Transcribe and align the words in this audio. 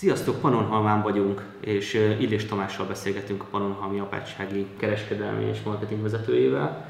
Sziasztok, 0.00 0.40
Panonhalmán 0.40 1.02
vagyunk, 1.02 1.44
és 1.60 1.94
Illés 1.94 2.44
Tamással 2.44 2.86
beszélgetünk 2.86 3.42
a 3.42 3.46
Panonhalmi 3.50 3.98
apátsági 3.98 4.66
kereskedelmi 4.76 5.44
és 5.44 5.62
marketing 5.62 6.02
vezetőjével. 6.02 6.88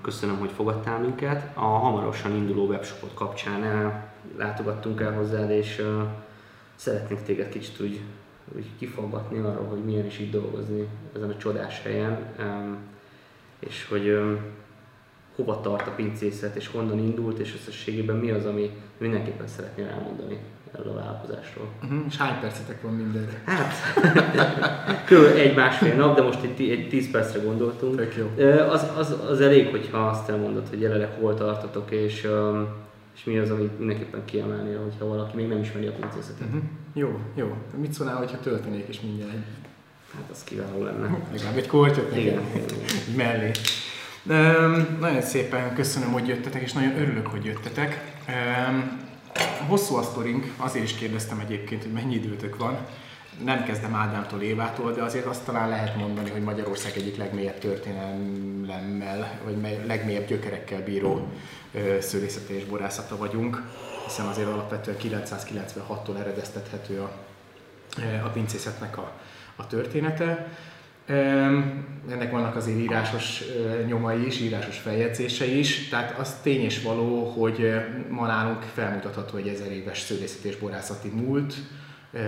Köszönöm, 0.00 0.38
hogy 0.38 0.50
fogadtál 0.50 1.00
minket. 1.00 1.56
A 1.56 1.64
hamarosan 1.64 2.34
induló 2.34 2.66
webshopot 2.66 3.14
kapcsán 3.14 3.92
látogattunk 4.36 5.00
el 5.00 5.12
hozzád, 5.12 5.50
és 5.50 5.82
szeretnék 6.74 7.22
téged 7.22 7.48
kicsit 7.48 7.80
úgy, 7.80 8.00
úgy 8.56 8.66
kifaggatni 8.78 9.38
arról, 9.38 9.66
hogy 9.66 9.84
milyen 9.84 10.06
is 10.06 10.18
így 10.18 10.30
dolgozni 10.30 10.88
ezen 11.16 11.30
a 11.30 11.36
csodás 11.36 11.82
helyen, 11.82 12.34
és 13.58 13.86
hogy 13.88 14.18
hova 15.36 15.60
tart 15.60 15.86
a 15.86 15.94
pincészet, 15.94 16.56
és 16.56 16.68
honnan 16.68 16.98
indult, 16.98 17.38
és 17.38 17.54
összességében 17.54 18.16
mi 18.16 18.30
az, 18.30 18.46
ami 18.46 18.70
mindenképpen 18.98 19.46
szeretnél 19.46 19.86
elmondani 19.86 20.38
erről 20.78 20.92
a 20.92 20.94
vállalkozásról. 20.94 21.66
Uh-huh. 21.82 21.98
És 22.08 22.16
hány 22.16 22.40
percetek 22.40 22.82
van 22.82 22.92
mindenre? 22.92 23.42
Hát, 23.44 23.74
kb. 25.08 25.36
egy 25.36 25.54
másfél 25.54 25.94
nap, 25.94 26.16
de 26.16 26.22
most 26.22 26.42
egy, 26.42 26.70
egy 26.70 26.88
tíz 26.88 27.10
percre 27.10 27.40
gondoltunk. 27.40 27.96
Tök 27.96 28.16
jó. 28.16 28.44
Az, 28.70 28.86
az, 28.96 29.16
az 29.28 29.40
elég, 29.40 29.68
hogyha 29.68 29.98
azt 29.98 30.28
elmondod, 30.28 30.68
hogy 30.68 30.80
jelenleg 30.80 31.10
hol 31.20 31.34
tartotok, 31.34 31.90
és, 31.90 32.28
és 33.16 33.24
mi 33.24 33.38
az, 33.38 33.50
amit 33.50 33.78
mindenképpen 33.78 34.24
kiemelnél, 34.24 34.82
hogyha 34.82 35.06
valaki 35.06 35.36
még 35.36 35.48
nem 35.48 35.60
ismeri 35.60 35.86
a 35.86 35.92
pincészetet. 35.92 36.46
Uh-huh. 36.46 36.62
Jó, 36.94 37.18
jó. 37.34 37.56
Mit 37.76 37.92
szólnál, 37.92 38.16
hogyha 38.16 38.40
töltenék 38.40 38.88
is 38.88 39.00
mindjárt? 39.00 39.32
Hát 40.14 40.30
az 40.30 40.44
kiváló 40.44 40.84
lenne. 40.84 41.18
Legalább 41.32 41.56
egy 41.56 41.66
kortyot 41.66 42.16
Igen. 42.16 42.40
mellé. 43.16 43.50
Um, 44.28 44.96
nagyon 45.00 45.20
szépen 45.20 45.74
köszönöm, 45.74 46.12
hogy 46.12 46.28
jöttetek, 46.28 46.62
és 46.62 46.72
nagyon 46.72 46.96
örülök, 46.98 47.26
hogy 47.26 47.44
jöttetek. 47.44 48.14
Um, 48.28 49.05
hosszú 49.68 49.94
a 49.94 50.02
sztorink, 50.02 50.54
azért 50.56 50.84
is 50.84 50.94
kérdeztem 50.94 51.38
egyébként, 51.38 51.82
hogy 51.82 51.92
mennyi 51.92 52.14
időtök 52.14 52.56
van. 52.56 52.86
Nem 53.44 53.64
kezdem 53.64 53.94
Ádámtól, 53.94 54.42
Évától, 54.42 54.92
de 54.92 55.02
azért 55.02 55.26
azt 55.26 55.44
talán 55.44 55.68
lehet 55.68 55.96
mondani, 55.96 56.30
hogy 56.30 56.42
Magyarország 56.42 56.96
egyik 56.96 57.16
legmélyebb 57.16 57.58
történelemmel, 57.58 59.40
vagy 59.44 59.84
legmélyebb 59.86 60.26
gyökerekkel 60.26 60.82
bíró 60.82 61.28
szőlészete 62.00 62.54
és 62.54 62.64
borászata 62.64 63.16
vagyunk, 63.16 63.62
hiszen 64.04 64.26
azért 64.26 64.48
alapvetően 64.48 64.96
996-tól 65.02 66.18
eredeztethető 66.18 67.00
a, 67.00 67.12
a 68.24 68.28
pincészetnek 68.28 68.98
a, 68.98 69.12
a 69.56 69.66
története. 69.66 70.48
Ennek 71.06 72.30
vannak 72.30 72.56
azért 72.56 72.78
írásos 72.78 73.42
nyomai 73.86 74.26
is, 74.26 74.40
írásos 74.40 74.78
feljegyzései 74.78 75.58
is, 75.58 75.88
tehát 75.88 76.18
az 76.18 76.34
tény 76.42 76.64
és 76.64 76.82
való, 76.82 77.24
hogy 77.24 77.74
ma 78.10 78.26
nálunk 78.26 78.62
felmutatható 78.62 79.36
egy 79.36 79.48
ezer 79.48 79.72
éves 79.72 80.00
szőlészet 80.00 80.44
és 80.44 80.56
borászati 80.56 81.08
múlt, 81.08 81.54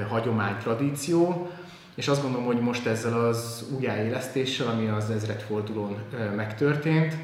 hagyomány, 0.09 0.57
tradíció, 0.57 1.51
és 1.95 2.09
azt 2.09 2.23
gondolom, 2.23 2.47
hogy 2.47 2.61
most 2.61 2.87
ezzel 2.87 3.27
az 3.27 3.65
újjáélesztéssel, 3.77 4.67
ami 4.67 4.89
az 4.89 5.11
ezredfordulón 5.11 5.97
megtörtént, 6.37 7.17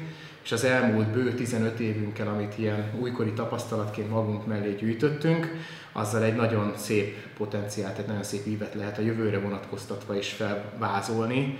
és 0.45 0.51
az 0.51 0.63
elmúlt 0.63 1.07
bő 1.07 1.33
15 1.33 1.79
évünkkel, 1.79 2.27
amit 2.27 2.57
ilyen 2.57 2.91
újkori 2.99 3.31
tapasztalatként 3.31 4.09
magunk 4.09 4.47
mellé 4.47 4.75
gyűjtöttünk, 4.79 5.53
azzal 5.91 6.23
egy 6.23 6.35
nagyon 6.35 6.73
szép 6.75 7.15
potenciált, 7.37 7.97
egy 7.97 8.05
nagyon 8.05 8.23
szép 8.23 8.45
ívet 8.45 8.73
lehet 8.73 8.97
a 8.97 9.01
jövőre 9.01 9.39
vonatkoztatva 9.39 10.17
is 10.17 10.29
felvázolni. 10.29 11.57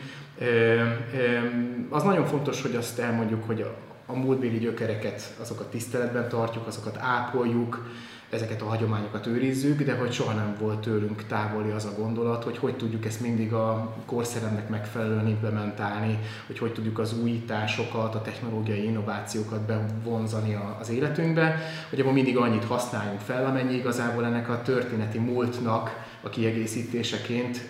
Az 1.90 2.04
nagyon 2.04 2.26
fontos, 2.26 2.62
hogy 2.62 2.76
azt 2.76 3.00
elmondjuk, 3.00 3.44
hogy 3.44 3.62
a, 3.62 3.76
a 4.06 4.16
múltbéli 4.16 4.58
gyökereket, 4.58 5.36
azokat 5.42 5.70
tiszteletben 5.70 6.30
tartjuk, 6.30 6.68
azokat 6.68 6.98
ápoljuk, 7.00 7.92
ezeket 8.30 8.62
a 8.62 8.66
hagyományokat 8.66 9.26
őrizzük, 9.28 9.84
de 9.84 9.96
hogy 9.96 10.12
soha 10.12 10.34
nem 10.34 10.56
volt 10.60 10.80
tőlünk 10.80 11.24
távoli 11.24 11.70
az 11.70 11.86
a 11.86 11.94
gondolat, 11.98 12.44
hogy 12.44 12.58
hogy 12.58 12.76
tudjuk 12.76 13.06
ezt 13.06 13.22
mindig 13.22 13.54
a 13.54 13.96
korszeremnek 14.06 14.70
megfelelően 14.70 15.28
implementálni, 15.28 16.20
hogy 16.48 16.60
hogy 16.60 16.74
tudjuk 16.74 17.00
az 17.00 17.20
újításokat, 17.22 18.16
a 18.16 18.22
technológiai 18.22 18.84
innovációkat 18.84 19.62
bevonzani 19.62 20.58
az 20.80 20.90
életünkbe, 20.90 21.60
hogy 21.90 22.00
abban 22.00 22.14
mindig 22.14 22.38
annyit 22.38 22.64
használjunk 22.64 23.20
fel, 23.20 23.46
amennyi 23.46 23.74
igazából 23.74 24.26
ennek 24.26 24.50
a 24.50 24.62
történeti 24.62 25.18
múltnak 25.18 26.04
a 26.22 26.30
kiegészítéseként 26.30 27.70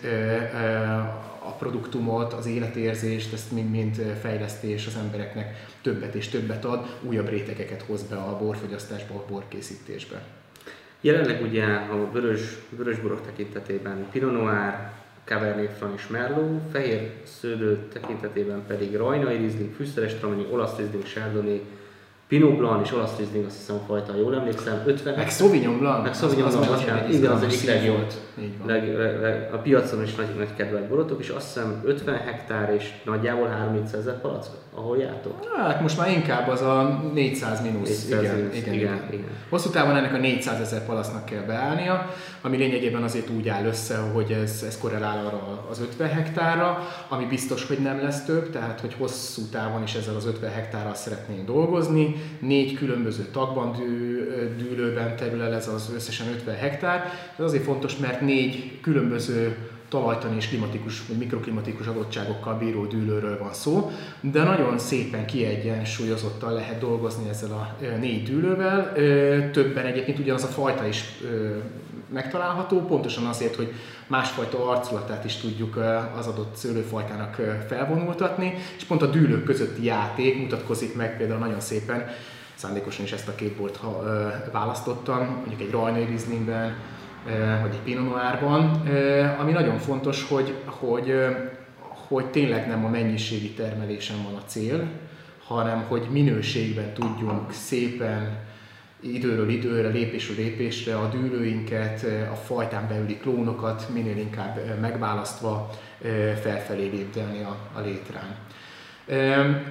a 1.40 1.52
produktumot, 1.52 2.34
az 2.34 2.46
életérzést, 2.46 3.34
ezt 3.34 3.52
mind-mind 3.52 3.96
fejleszti, 4.22 4.68
és 4.68 4.88
az 4.88 4.96
embereknek 4.96 5.68
többet 5.82 6.16
és 6.16 6.28
többet 6.28 6.66
ad, 6.66 6.98
újabb 7.02 7.30
rétegeket 7.30 7.82
hoz 7.82 8.04
be 8.04 8.16
a 8.16 8.38
borfogyasztásba, 8.38 9.16
a 9.16 9.26
borkészítésbe. 9.30 10.22
Jelenleg 11.06 11.42
ugye 11.42 11.64
a 11.66 12.12
vörös, 12.12 12.42
vörösborok 12.70 13.26
tekintetében 13.26 14.06
Pinot 14.12 14.32
Noir, 14.32 14.92
Cabernet 15.26 15.78
Franc 15.78 15.94
és 15.96 16.08
Merlot, 16.08 16.62
fehér 16.72 17.12
szőlő 17.40 17.88
tekintetében 17.94 18.64
pedig 18.68 18.96
Rajnai 18.96 19.38
Riesling, 19.38 19.74
Fűszeres 19.76 20.14
Tramini, 20.14 20.46
Olasz 20.52 20.78
Riesling, 20.78 21.04
Chardonnay, 21.04 21.62
Pinot 22.28 22.58
Blanc 22.58 22.88
és 22.88 22.94
olasz 22.94 23.18
Riesling, 23.18 23.46
azt 23.46 23.58
hiszem 23.58 23.76
a 23.76 23.84
fajta, 23.88 24.16
jól 24.16 24.36
emlékszem, 24.36 24.84
50... 24.86 25.16
Meg 25.16 25.30
Sauvignon 25.30 25.78
Blanc. 25.78 26.04
Meg 26.04 26.14
Sauvignon 26.14 26.50
Blanc, 26.50 26.68
bocsánat, 26.68 27.14
igen, 27.14 27.32
az 27.32 27.44
egyik 27.44 27.64
legjobb. 27.64 28.12
Leg, 28.66 28.98
leg, 29.22 29.50
a 29.54 29.58
piacon 29.58 30.04
is 30.04 30.16
nagy, 30.16 30.28
nagy 30.38 30.56
kedvelt 30.56 30.88
borotok, 30.88 31.20
és 31.20 31.30
azt 31.30 31.54
hiszem 31.54 31.82
50 31.86 32.18
hektár 32.18 32.74
és 32.74 32.94
nagyjából 33.06 33.48
300 33.48 34.00
ezer 34.00 34.22
palack, 34.22 34.48
ahol 34.74 34.98
jártok. 34.98 35.34
Hát 35.56 35.82
most 35.82 35.98
már 35.98 36.10
inkább 36.10 36.48
az 36.48 36.62
a 36.62 37.02
400 37.14 37.62
mínusz. 37.62 38.08
Igen, 38.08 38.24
igen, 38.24 38.54
igen, 38.54 38.74
igen, 38.74 39.08
igen. 39.12 39.28
Hosszú 39.50 39.70
távon 39.70 39.96
ennek 39.96 40.14
a 40.14 40.18
400 40.18 40.60
ezer 40.60 40.86
palasznak 40.86 41.26
kell 41.26 41.42
beállnia, 41.42 42.14
ami 42.42 42.58
lényegében 42.58 43.04
azért 43.04 43.30
úgy 43.30 43.48
áll 43.48 43.66
össze, 43.66 43.98
hogy 43.98 44.32
ez, 44.32 44.64
ez 44.68 44.78
korrelál 44.78 45.26
arra 45.26 45.66
az 45.70 45.80
50 45.80 46.10
hektárra, 46.10 46.88
ami 47.10 47.26
biztos, 47.26 47.68
hogy 47.68 47.78
nem 47.78 48.02
lesz 48.02 48.26
több, 48.26 48.50
tehát 48.50 48.80
hogy 48.80 48.94
hosszú 48.94 49.42
távon 49.52 49.84
is 49.84 49.94
ezzel 49.94 50.16
az 50.16 50.26
50 50.26 50.52
hektárral 50.52 50.94
szeretnénk 50.94 51.46
dolgozni. 51.46 52.16
Négy 52.40 52.74
különböző 52.74 53.24
tagban 53.24 53.72
dű, 53.72 54.24
dűlőben 54.58 55.16
terül 55.16 55.42
el 55.42 55.54
ez 55.54 55.68
az 55.68 55.92
összesen 55.96 56.28
50 56.28 56.56
hektár. 56.56 57.12
Ez 57.38 57.46
azért 57.46 57.64
fontos, 57.64 57.98
mert 57.98 58.22
négy 58.26 58.80
különböző 58.82 59.58
talajtani 59.90 60.36
és 60.36 60.48
klimatikus 60.48 61.08
vagy 61.08 61.18
mikroklimatikus 61.18 61.88
adottságokkal 61.88 62.58
bíró 62.58 62.86
dűlőről 62.86 63.38
van 63.38 63.54
szó, 63.54 63.92
de 64.22 64.44
nagyon 64.44 64.80
szépen 64.80 65.26
kiegyensúlyozottan 65.26 66.54
lehet 66.54 66.80
dolgozni 66.80 67.30
ezzel 67.30 67.52
a 67.52 67.76
négy 68.00 68.24
dűlővel. 68.24 68.94
Többen 69.52 69.86
egyébként 69.86 70.20
ugyanaz 70.20 70.44
a 70.44 70.48
fajta 70.48 70.88
is 70.88 71.04
megtalálható, 72.14 72.80
pontosan 72.80 73.26
azért, 73.26 73.56
hogy 73.56 73.74
másfajta 74.08 74.70
arculatát 74.70 75.26
is 75.26 75.36
tudjuk 75.36 75.80
az 76.18 76.28
adott 76.28 76.56
szőlőfajtának 76.56 77.42
felvonultatni, 77.68 78.54
és 78.78 78.84
pont 78.84 79.02
a 79.02 79.10
dűlők 79.10 79.44
közötti 79.44 79.84
játék 79.84 80.38
mutatkozik 80.38 80.96
meg 80.96 81.18
például 81.18 81.40
nagyon 81.40 81.60
szépen, 81.60 82.08
szándékosan 82.56 83.06
is 83.06 83.12
ezt 83.12 83.28
a 83.28 83.36
két 83.36 83.60
választottam, 84.52 85.26
mondjuk 85.26 85.62
egy 85.62 85.72
Rajnai 85.72 86.06
Rieslingben, 86.06 86.76
vagy 87.62 87.72
egy 87.72 87.82
Pinot 87.84 88.10
Noirban, 88.10 88.88
ami 89.40 89.52
nagyon 89.52 89.78
fontos, 89.78 90.28
hogy, 90.28 90.54
hogy, 90.66 91.14
hogy 92.08 92.26
tényleg 92.26 92.68
nem 92.68 92.86
a 92.86 92.90
mennyiségi 92.90 93.50
termelésen 93.50 94.18
van 94.24 94.34
a 94.34 94.46
cél, 94.46 94.88
hanem 95.48 95.84
hogy 95.88 96.08
minőségben 96.12 96.94
tudjunk 96.94 97.52
szépen 97.52 98.44
időről 99.00 99.50
időre, 99.50 99.88
lépésről 99.88 100.36
lépésre 100.36 100.98
a 100.98 101.10
dűlőinket, 101.10 102.06
a 102.32 102.36
fajtán 102.36 102.88
belüli 102.88 103.18
klónokat 103.18 103.90
minél 103.94 104.18
inkább 104.18 104.80
megválasztva 104.82 105.70
felfelé 106.42 106.90
lépdelni 106.90 107.44
a, 107.44 107.58
a 107.74 107.80
létrán. 107.80 108.36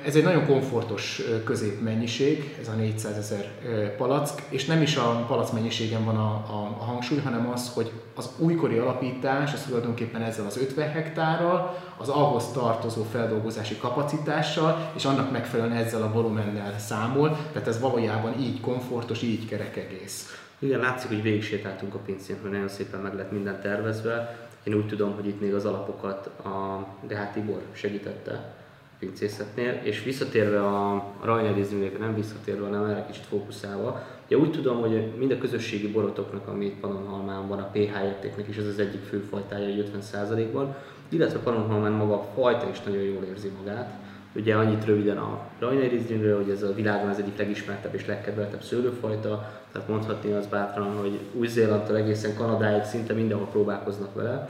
Ez 0.04 0.16
egy 0.16 0.22
nagyon 0.22 0.46
komfortos 0.46 1.22
középmennyiség, 1.44 2.56
ez 2.60 2.68
a 2.68 2.72
400 2.72 3.16
ezer 3.16 3.50
palack, 3.96 4.42
és 4.48 4.64
nem 4.64 4.82
is 4.82 4.96
a 4.96 5.24
palack 5.28 5.52
mennyiségen 5.52 6.04
van 6.04 6.16
a, 6.16 6.30
a, 6.30 6.76
a 6.78 6.84
hangsúly, 6.84 7.18
hanem 7.18 7.50
az, 7.50 7.70
hogy 7.74 7.90
az 8.14 8.30
újkori 8.38 8.78
alapítás, 8.78 9.52
az 9.52 9.62
tulajdonképpen 9.62 10.22
ezzel 10.22 10.46
az 10.46 10.56
50 10.56 10.90
hektárral, 10.90 11.78
az 11.96 12.08
ahhoz 12.08 12.46
tartozó 12.52 13.02
feldolgozási 13.02 13.76
kapacitással, 13.76 14.90
és 14.96 15.04
annak 15.04 15.30
megfelelően 15.30 15.76
ezzel 15.76 16.02
a 16.02 16.12
volumennel 16.12 16.78
számol, 16.78 17.36
tehát 17.52 17.68
ez 17.68 17.80
valójában 17.80 18.40
így 18.40 18.60
komfortos, 18.60 19.22
így 19.22 19.46
kerek 19.48 19.76
egész. 19.76 20.38
Igen, 20.58 20.80
látszik, 20.80 21.08
hogy 21.08 21.22
végig 21.22 21.42
sétáltunk 21.42 21.94
a 21.94 21.98
pincén, 21.98 22.36
hogy 22.42 22.50
nagyon 22.50 22.68
szépen 22.68 23.00
meg 23.00 23.14
lett 23.14 23.32
minden 23.32 23.60
tervezve. 23.60 24.48
Én 24.62 24.74
úgy 24.74 24.86
tudom, 24.86 25.14
hogy 25.14 25.26
itt 25.26 25.40
még 25.40 25.54
az 25.54 25.64
alapokat 25.64 26.26
a 26.26 26.86
Dehát 27.06 27.32
Tibor 27.32 27.60
segítette 27.72 28.62
pincészetnél, 28.98 29.80
és 29.82 30.04
visszatérve 30.04 30.66
a 30.66 31.04
rajnerizmnek, 31.22 31.98
nem 31.98 32.14
visszatérve, 32.14 32.66
hanem 32.66 32.84
erre 32.84 33.06
kicsit 33.06 33.24
fókuszálva, 33.24 34.02
ugye 34.26 34.36
úgy 34.36 34.50
tudom, 34.50 34.80
hogy 34.80 35.12
mind 35.18 35.30
a 35.30 35.38
közösségi 35.38 35.88
borotoknak, 35.88 36.48
ami 36.48 36.64
itt 36.64 36.80
Pannonhalmán 36.80 37.48
van, 37.48 37.58
a 37.58 37.70
pH 37.72 38.04
értéknek 38.04 38.48
is 38.48 38.56
ez 38.56 38.66
az 38.66 38.78
egyik 38.78 39.02
fő 39.02 39.18
fajtája, 39.18 39.84
50%-ban, 40.12 40.74
illetve 41.08 41.38
Pannonhalmán 41.38 41.92
maga 41.92 42.14
a 42.14 42.26
fajta 42.34 42.68
is 42.70 42.82
nagyon 42.82 43.02
jól 43.02 43.24
érzi 43.24 43.50
magát, 43.58 44.02
Ugye 44.36 44.54
annyit 44.54 44.84
röviden 44.84 45.18
a 45.18 45.40
Rieslingről, 45.58 46.36
hogy 46.36 46.50
ez 46.50 46.62
a 46.62 46.74
világon 46.74 47.08
az 47.08 47.18
egyik 47.18 47.36
legismertebb 47.36 47.94
és 47.94 48.06
legkedveltebb 48.06 48.62
szőlőfajta, 48.62 49.52
tehát 49.72 49.88
mondhatni 49.88 50.32
az 50.32 50.46
bátran, 50.46 50.96
hogy 50.96 51.18
Új-Zélandtól 51.32 51.96
egészen 51.96 52.36
Kanadáig 52.36 52.82
szinte 52.82 53.12
mindenhol 53.12 53.46
próbálkoznak 53.46 54.14
vele, 54.14 54.48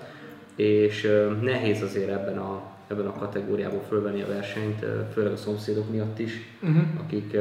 és 0.56 1.10
nehéz 1.40 1.82
azért 1.82 2.10
ebben 2.10 2.38
a, 2.38 2.62
ebben 2.86 3.06
a 3.06 3.18
kategóriában 3.18 3.80
fölvenni 3.88 4.22
a 4.22 4.26
versenyt, 4.26 4.84
főleg 5.12 5.32
a 5.32 5.36
szomszédok 5.36 5.90
miatt 5.90 6.18
is, 6.18 6.32
uh-huh. 6.62 6.82
akik, 7.04 7.36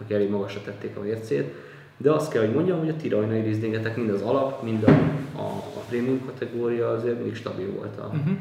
akik 0.00 0.14
elég 0.14 0.30
magasra 0.30 0.60
tették 0.62 0.96
a 0.96 1.00
mércét. 1.00 1.54
De 1.96 2.10
azt 2.10 2.32
kell, 2.32 2.44
hogy 2.44 2.54
mondjam, 2.54 2.78
hogy 2.78 2.88
a 2.88 2.96
tirajnai 2.96 3.40
rizlingetek 3.40 3.96
mind 3.96 4.10
az 4.10 4.22
alap, 4.22 4.62
mind 4.62 4.82
a, 4.82 4.90
a, 5.38 5.46
a 5.76 5.82
prémium 5.88 6.24
kategória 6.24 6.90
azért 6.90 7.14
mindig 7.14 7.34
stabil 7.34 7.70
volt. 7.70 7.98
A... 7.98 8.06
Uh-huh. 8.06 8.36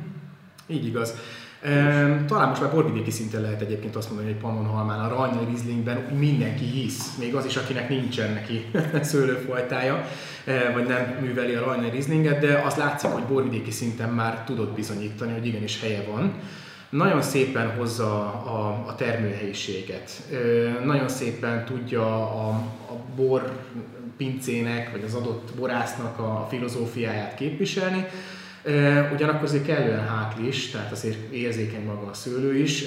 Így 0.68 0.86
igaz. 0.86 1.14
Talán 2.28 2.48
most 2.50 2.62
már 2.62 2.72
borvidéki 2.72 3.12
szinten 3.12 3.42
lehet 3.42 3.62
egyébként 3.62 3.96
azt 3.96 4.10
mondani, 4.10 4.32
hogy 4.32 4.42
Pannonhalmán, 4.42 5.00
a 5.00 5.08
Rajnai 5.08 5.46
Rizlingben 5.46 5.98
mindenki 5.98 6.66
hisz, 6.66 7.16
még 7.18 7.36
az 7.36 7.46
is, 7.46 7.56
akinek 7.56 7.90
nincsen 7.90 8.34
neki 8.34 8.66
szőlőfajtája, 9.02 10.06
vagy 10.74 10.88
nem 10.88 11.18
műveli 11.22 11.54
a 11.54 11.64
Rajnai 11.64 11.90
Rizlinget, 11.90 12.40
de 12.40 12.62
az 12.66 12.76
látszik, 12.76 13.10
hogy 13.10 13.24
borvidéki 13.24 13.72
szinten 13.72 14.10
már 14.10 14.44
tudott 14.44 14.76
bizonyítani, 14.76 15.32
hogy 15.32 15.46
igenis 15.46 15.82
helye 15.82 16.04
van. 16.12 16.34
Nagyon 16.90 17.22
szépen 17.22 17.76
hozza 17.76 18.24
a, 18.44 18.84
a 18.88 18.96
termőhelyiséget, 18.96 20.12
nagyon 20.84 21.10
szépen 21.10 21.66
tudja 21.66 22.06
a, 22.16 22.50
a 22.90 22.96
bor 23.16 23.52
pincének, 24.18 24.92
vagy 24.92 25.04
az 25.04 25.14
adott 25.14 25.54
borásznak 25.58 26.20
a 26.20 26.48
filozófiáját 26.50 27.36
képviselni, 27.36 28.06
Ugyanakkor 29.14 29.44
azért 29.44 29.66
kellően 29.66 30.08
hátlis, 30.08 30.70
tehát 30.70 30.92
azért 30.92 31.32
érzékeny 31.32 31.86
maga 31.86 32.10
a 32.10 32.14
szőlő 32.14 32.56
is, 32.56 32.84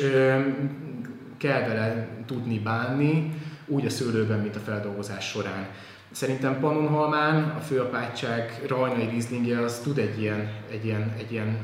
kell 1.39 1.61
vele 1.69 2.09
tudni 2.27 2.59
bánni, 2.59 3.33
úgy 3.67 3.87
a 3.87 3.91
szőlőben, 3.91 4.39
mint 4.39 4.57
a 4.57 4.61
feldolgozás 4.61 5.29
során. 5.29 5.67
Szerintem 6.11 6.61
Pannonhalmán 6.61 7.43
a 7.43 7.61
főapátság 7.61 8.63
rajnai 8.69 9.09
rizlingje 9.09 9.61
az 9.61 9.81
tud 9.83 9.99
egy 9.99 10.21
ilyen, 10.21 10.51
egy 10.71 10.85
ilyen, 10.85 11.15
egy 11.19 11.33
ilyen 11.33 11.59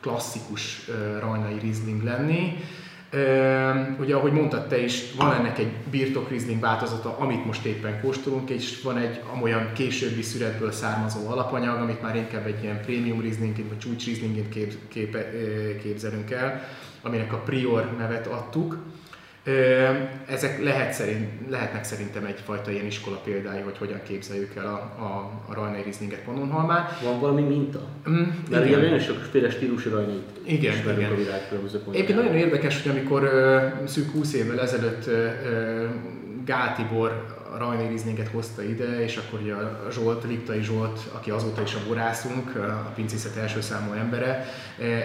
klasszikus 0.00 0.90
rajnai 1.20 1.58
rizling 1.58 2.02
lenni, 2.02 2.56
Ugye, 4.00 4.14
ahogy 4.14 4.32
mondtad 4.32 4.66
te 4.66 4.78
is, 4.78 5.14
van 5.16 5.34
ennek 5.34 5.58
egy 5.58 5.72
birtok 5.90 6.28
Riesling 6.28 6.60
változata, 6.60 7.16
amit 7.18 7.44
most 7.44 7.64
éppen 7.64 8.00
kóstolunk, 8.00 8.50
és 8.50 8.82
van 8.82 8.98
egy 8.98 9.20
amolyan 9.32 9.72
későbbi 9.72 10.22
szüretből 10.22 10.72
származó 10.72 11.28
alapanyag, 11.28 11.80
amit 11.80 12.02
már 12.02 12.16
inkább 12.16 12.46
egy 12.46 12.62
ilyen 12.62 12.80
prémium 12.80 13.20
Rieslingként 13.20 13.68
vagy 13.68 13.78
csúcs 13.78 14.04
Rieslingként 14.04 14.48
kép, 14.48 14.74
kép, 14.88 15.16
képzelünk 15.82 16.30
el, 16.30 16.68
aminek 17.02 17.32
a 17.32 17.36
Prior 17.36 17.94
nevet 17.98 18.26
adtuk. 18.26 18.78
Ezek 20.28 20.62
lehet 20.62 20.92
szerint, 20.92 21.28
lehetnek 21.50 21.84
szerintem 21.84 22.24
egyfajta 22.24 22.70
ilyen 22.70 22.86
iskola 22.86 23.16
példái, 23.16 23.60
hogy 23.60 23.78
hogyan 23.78 24.00
képzeljük 24.08 24.54
el 24.56 24.66
a, 24.66 25.02
a, 25.02 25.30
a 25.48 25.54
Rajnai 25.54 25.82
Rieslinget 25.82 26.22
Pannonhalmán. 26.24 26.86
Van 27.02 27.20
valami 27.20 27.42
minta? 27.42 27.80
Mm, 28.10 28.22
Mert 28.50 28.64
ugye 28.64 28.76
nagyon 28.76 28.98
sok 28.98 29.16
féle 29.30 29.50
stílusú 29.50 29.90
Rajnai 29.90 30.22
igen, 30.44 30.74
igen. 30.76 31.10
a 31.10 31.14
világ 31.14 31.40
Egyébként 31.90 32.18
nagyon 32.18 32.34
érdekes, 32.34 32.82
hogy 32.82 32.90
amikor 32.90 33.22
uh, 33.22 33.86
szűk 33.86 34.10
20 34.10 34.32
évvel 34.32 34.60
ezelőtt 34.60 35.10
Gál 36.44 36.74
Tibor 36.74 37.10
a 37.35 37.35
Rajné 37.58 37.88
Rizlinget 37.88 38.28
hozta 38.28 38.62
ide, 38.62 39.02
és 39.02 39.16
akkor 39.16 39.40
ugye 39.40 39.54
a 39.54 39.90
Zsolt, 39.90 40.24
Liptai 40.24 40.62
Zsolt, 40.62 41.00
aki 41.12 41.30
azóta 41.30 41.62
is 41.62 41.74
a 41.74 41.78
borászunk, 41.88 42.56
a 42.56 42.92
pincészet 42.94 43.36
első 43.36 43.60
számú 43.60 43.92
embere, 43.92 44.44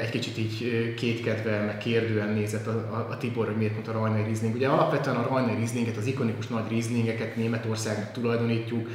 egy 0.01 0.09
kicsit 0.09 0.37
így 0.37 0.93
kétkedve, 0.93 1.59
meg 1.65 1.77
kérdően 1.77 2.29
nézett 2.29 2.67
a, 2.67 2.71
a, 2.71 3.07
a 3.11 3.17
Tibor, 3.17 3.45
hogy 3.45 3.57
miért 3.57 3.73
mondta 3.73 3.91
Rajné 3.91 4.25
Rizling. 4.25 4.55
Ugye 4.55 4.67
alapvetően 4.67 5.15
a 5.15 5.27
Rajné 5.27 5.55
Rizlinget, 5.59 5.97
az 5.97 6.05
ikonikus 6.05 6.47
nagy 6.47 6.69
Rizlingeket 6.69 7.35
Németországnak 7.35 8.11
tulajdonítjuk, 8.11 8.89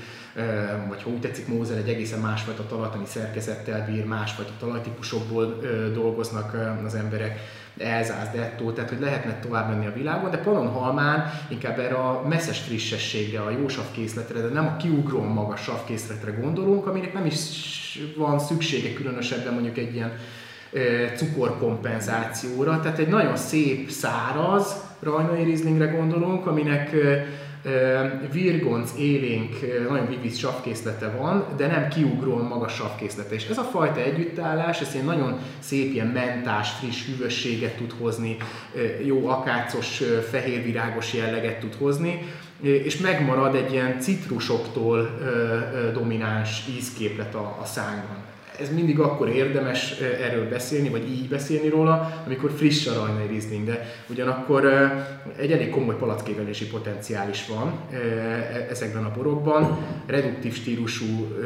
vagy 0.88 1.02
ha 1.02 1.10
úgy 1.10 1.20
tetszik, 1.20 1.48
Mózer 1.48 1.76
egy 1.76 1.88
egészen 1.88 2.20
másfajta 2.20 2.66
talajtani 2.66 3.06
szerkezettel 3.06 3.86
bír, 3.90 4.04
másfajta 4.04 4.52
talajtípusokból 4.58 5.60
dolgoznak 5.92 6.56
az 6.84 6.94
emberek 6.94 7.38
Elzász, 7.78 8.30
Detto, 8.34 8.72
tehát 8.72 8.90
hogy 8.90 9.00
lehetne 9.00 9.38
tovább 9.38 9.68
menni 9.68 9.86
a 9.86 9.92
világon, 9.92 10.30
de 10.30 10.42
Halmán 10.44 11.32
inkább 11.48 11.78
erre 11.78 11.94
a 11.94 12.22
messzes 12.28 12.58
frissességre, 12.58 13.40
a 13.40 13.50
jó 13.50 13.68
savkészletre, 13.68 14.40
de 14.40 14.48
nem 14.48 14.66
a 14.66 14.76
kiugróan 14.76 15.26
magas 15.26 15.62
savkészletre 15.62 16.30
gondolunk, 16.30 16.86
aminek 16.86 17.12
nem 17.12 17.26
is 17.26 17.38
van 18.16 18.38
szüksége 18.38 18.92
különösebben 18.92 19.52
mondjuk 19.52 19.78
egy 19.78 19.94
ilyen 19.94 20.12
cukorkompenzációra, 21.16 22.80
tehát 22.80 22.98
egy 22.98 23.08
nagyon 23.08 23.36
szép, 23.36 23.90
száraz 23.90 24.76
rajnai 25.00 25.44
rizlingre 25.44 25.86
gondolunk, 25.86 26.46
aminek 26.46 26.94
virgonc, 28.32 28.90
élénk, 28.98 29.56
nagyon 29.88 30.08
vivíz 30.08 30.38
savkészlete 30.38 31.10
van, 31.10 31.46
de 31.56 31.66
nem 31.66 31.88
kiugróan 31.88 32.44
magas 32.44 32.74
savkészlete. 32.74 33.34
És 33.34 33.46
ez 33.48 33.58
a 33.58 33.62
fajta 33.62 34.00
együttállás, 34.00 34.80
ez 34.80 34.92
egy 34.94 35.04
nagyon 35.04 35.38
szép 35.58 35.92
ilyen 35.92 36.06
mentás, 36.06 36.70
friss 36.70 37.06
hűvösséget 37.06 37.76
tud 37.76 37.92
hozni, 38.00 38.36
jó 39.04 39.28
akácos, 39.28 40.02
fehérvirágos 40.30 41.14
jelleget 41.14 41.60
tud 41.60 41.74
hozni, 41.74 42.22
és 42.60 42.96
megmarad 42.98 43.54
egy 43.54 43.72
ilyen 43.72 44.00
citrusoktól 44.00 45.18
domináns 45.92 46.64
ízképlet 46.78 47.34
a, 47.34 47.58
a 47.62 47.64
szánkban 47.64 48.24
ez 48.60 48.74
mindig 48.74 48.98
akkor 48.98 49.28
érdemes 49.28 50.00
erről 50.00 50.48
beszélni, 50.48 50.88
vagy 50.88 51.10
így 51.10 51.28
beszélni 51.28 51.68
róla, 51.68 52.22
amikor 52.26 52.50
friss 52.50 52.86
a 52.86 52.94
rajnai 52.94 53.26
Riesling, 53.26 53.64
de 53.64 53.86
ugyanakkor 54.10 54.66
egy 55.36 55.52
elég 55.52 55.70
komoly 55.70 55.96
palackévelési 55.96 56.66
potenciál 56.66 57.28
is 57.28 57.46
van 57.46 57.72
e, 57.90 57.96
ezekben 58.70 59.04
a 59.04 59.12
borokban. 59.16 59.78
Reduktív 60.06 60.54
stílusú 60.54 61.36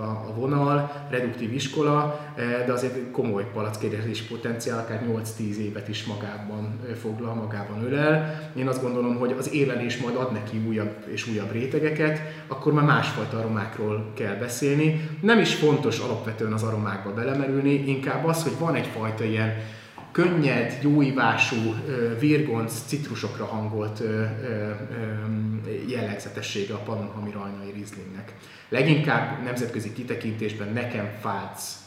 a 0.00 0.34
vonal, 0.34 1.06
reduktív 1.10 1.52
iskola, 1.52 2.20
de 2.66 2.72
azért 2.72 3.10
komoly 3.10 3.46
palackévelési 3.52 4.26
potenciál, 4.26 4.78
akár 4.78 5.02
8-10 5.38 5.56
évet 5.56 5.88
is 5.88 6.04
magában 6.04 6.80
foglal, 7.00 7.34
magában 7.34 7.84
ölel. 7.84 8.50
Én 8.56 8.68
azt 8.68 8.82
gondolom, 8.82 9.16
hogy 9.16 9.34
az 9.38 9.54
élelés 9.54 9.96
majd 9.96 10.16
ad 10.16 10.32
neki 10.32 10.60
újabb 10.66 10.94
és 11.12 11.28
újabb 11.28 11.52
rétegeket, 11.52 12.20
akkor 12.46 12.72
már 12.72 12.84
másfajta 12.84 13.38
aromákról 13.38 14.10
kell 14.14 14.34
beszélni. 14.34 15.08
Nem 15.20 15.38
is 15.38 15.54
fontos 15.54 15.81
fontos 15.82 16.00
alapvetően 16.00 16.52
az 16.52 16.62
aromákba 16.62 17.14
belemerülni, 17.14 17.88
inkább 17.88 18.24
az, 18.24 18.42
hogy 18.42 18.58
van 18.58 18.74
egyfajta 18.74 19.24
ilyen 19.24 19.54
könnyed, 20.12 20.78
jóívású, 20.82 21.56
virgonc, 22.18 22.72
citrusokra 22.86 23.44
hangolt 23.44 24.02
jellegzetessége 25.86 26.74
a 26.74 26.78
Pannonhalmi 26.78 27.30
Rajnai 27.30 27.70
Rieslingnek. 27.74 28.32
Leginkább 28.68 29.42
nemzetközi 29.44 29.92
kitekintésben 29.92 30.72
nekem 30.72 31.08
Pfalz 31.20 31.81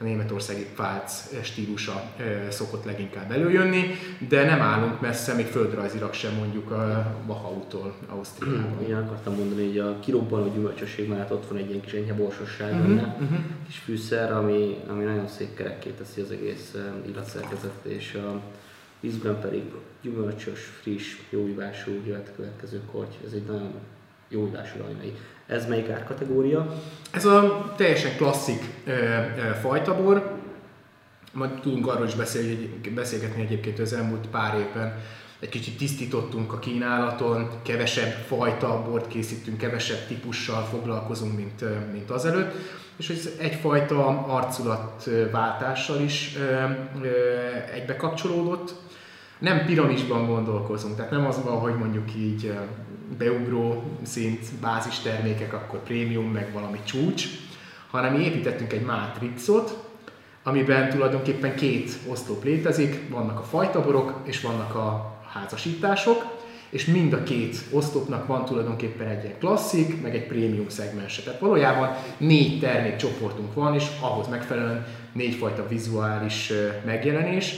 a 0.00 0.04
németországi 0.04 0.66
Pfalz 0.74 1.34
stílusa 1.42 2.12
szokott 2.48 2.84
leginkább 2.84 3.30
előjönni, 3.30 3.84
de 4.28 4.44
nem 4.44 4.60
állunk 4.60 5.00
messze, 5.00 5.34
még 5.34 5.46
földrajzilag 5.46 6.14
sem 6.14 6.34
mondjuk 6.34 6.70
a 6.70 7.14
Wachau-tól, 7.26 7.94
Ausztriában. 8.08 8.84
Én 8.88 8.94
akartam 8.94 9.34
mondani, 9.34 9.66
hogy 9.66 9.78
a 9.78 9.98
kirobbanó 9.98 10.52
gyümölcsösség 10.52 11.08
mellett 11.08 11.32
ott 11.32 11.48
van 11.48 11.58
egy 11.58 11.68
ilyen 11.68 11.80
kis 11.80 11.92
enyhe 11.92 12.14
borsosság, 12.14 12.72
uh-huh, 12.72 12.92
uh-huh. 12.92 13.38
kis 13.66 13.78
fűszer, 13.78 14.32
ami, 14.32 14.76
ami 14.88 15.04
nagyon 15.04 15.28
szép 15.28 15.54
kerekké 15.54 15.90
teszi 15.90 16.20
az 16.20 16.30
egész 16.30 16.74
illatszerkezetet, 17.06 17.84
és 17.84 18.14
a 18.14 18.40
vízben 19.00 19.40
pedig 19.40 19.62
gyümölcsös, 20.02 20.60
friss, 20.80 21.16
jóívású 21.30 21.90
jöhet 22.06 22.32
következő 22.36 22.80
korty. 22.92 23.14
Ez 23.26 23.32
egy 23.32 23.44
nagyon 23.46 23.72
jóívású 24.28 24.78
rajnai. 24.78 25.14
Ez 25.46 25.66
melyik 25.66 25.88
árkategória? 25.88 26.74
Ez 27.10 27.24
a 27.24 27.72
teljesen 27.76 28.16
klasszik 28.16 28.62
e, 28.84 28.90
e, 28.90 29.54
fajtabor. 29.60 30.36
Majd 31.32 31.50
tudunk 31.50 31.86
arról 31.86 32.06
is 32.06 32.14
beszélni, 32.14 32.80
beszélgetni 32.94 33.42
egyébként 33.42 33.78
az 33.78 33.92
elmúlt 33.92 34.26
pár 34.26 34.58
évben. 34.58 35.02
Egy 35.40 35.48
kicsit 35.48 35.78
tisztítottunk 35.78 36.52
a 36.52 36.58
kínálaton, 36.58 37.50
kevesebb 37.62 38.12
fajta 38.12 38.82
bort 38.82 39.08
készítünk, 39.08 39.58
kevesebb 39.58 40.06
típussal 40.06 40.64
foglalkozunk, 40.64 41.36
mint, 41.36 41.64
mint 41.92 42.10
azelőtt. 42.10 42.54
És 42.96 43.08
ez 43.08 43.28
egyfajta 43.38 44.26
arculatváltással 44.26 46.00
is 46.00 46.38
egybe 47.72 47.96
kapcsolódott 47.96 48.74
nem 49.38 49.64
piramisban 49.64 50.26
gondolkozunk, 50.26 50.96
tehát 50.96 51.10
nem 51.10 51.26
az 51.26 51.44
van, 51.44 51.58
hogy 51.58 51.74
mondjuk 51.74 52.14
így 52.16 52.52
beugró 53.18 53.82
szint, 54.02 54.46
bázis 54.60 54.98
termékek, 54.98 55.52
akkor 55.52 55.82
prémium, 55.82 56.30
meg 56.30 56.52
valami 56.52 56.78
csúcs, 56.84 57.24
hanem 57.90 58.14
mi 58.14 58.24
építettünk 58.24 58.72
egy 58.72 58.84
mátrixot, 58.84 59.86
amiben 60.42 60.90
tulajdonképpen 60.90 61.54
két 61.54 61.98
oszlop 62.08 62.44
létezik, 62.44 63.08
vannak 63.10 63.38
a 63.38 63.42
fajtaborok 63.42 64.20
és 64.24 64.40
vannak 64.40 64.74
a 64.74 65.16
házasítások, 65.32 66.36
és 66.70 66.84
mind 66.84 67.12
a 67.12 67.22
két 67.22 67.56
oszlopnak 67.70 68.26
van 68.26 68.44
tulajdonképpen 68.44 69.06
egy 69.06 69.24
ilyen 69.24 69.38
klasszik, 69.38 70.02
meg 70.02 70.14
egy 70.14 70.26
prémium 70.26 70.68
szegmense. 70.68 71.22
Tehát 71.22 71.40
valójában 71.40 71.90
négy 72.18 72.60
termékcsoportunk 72.60 73.54
van, 73.54 73.74
és 73.74 73.86
ahhoz 74.00 74.28
megfelelően 74.28 74.86
négyfajta 75.12 75.68
vizuális 75.68 76.52
megjelenés, 76.84 77.54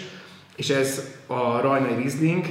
És 0.60 0.68
ez 0.70 1.16
a 1.26 1.60
Rajnai 1.60 1.94
Riesling, 1.94 2.46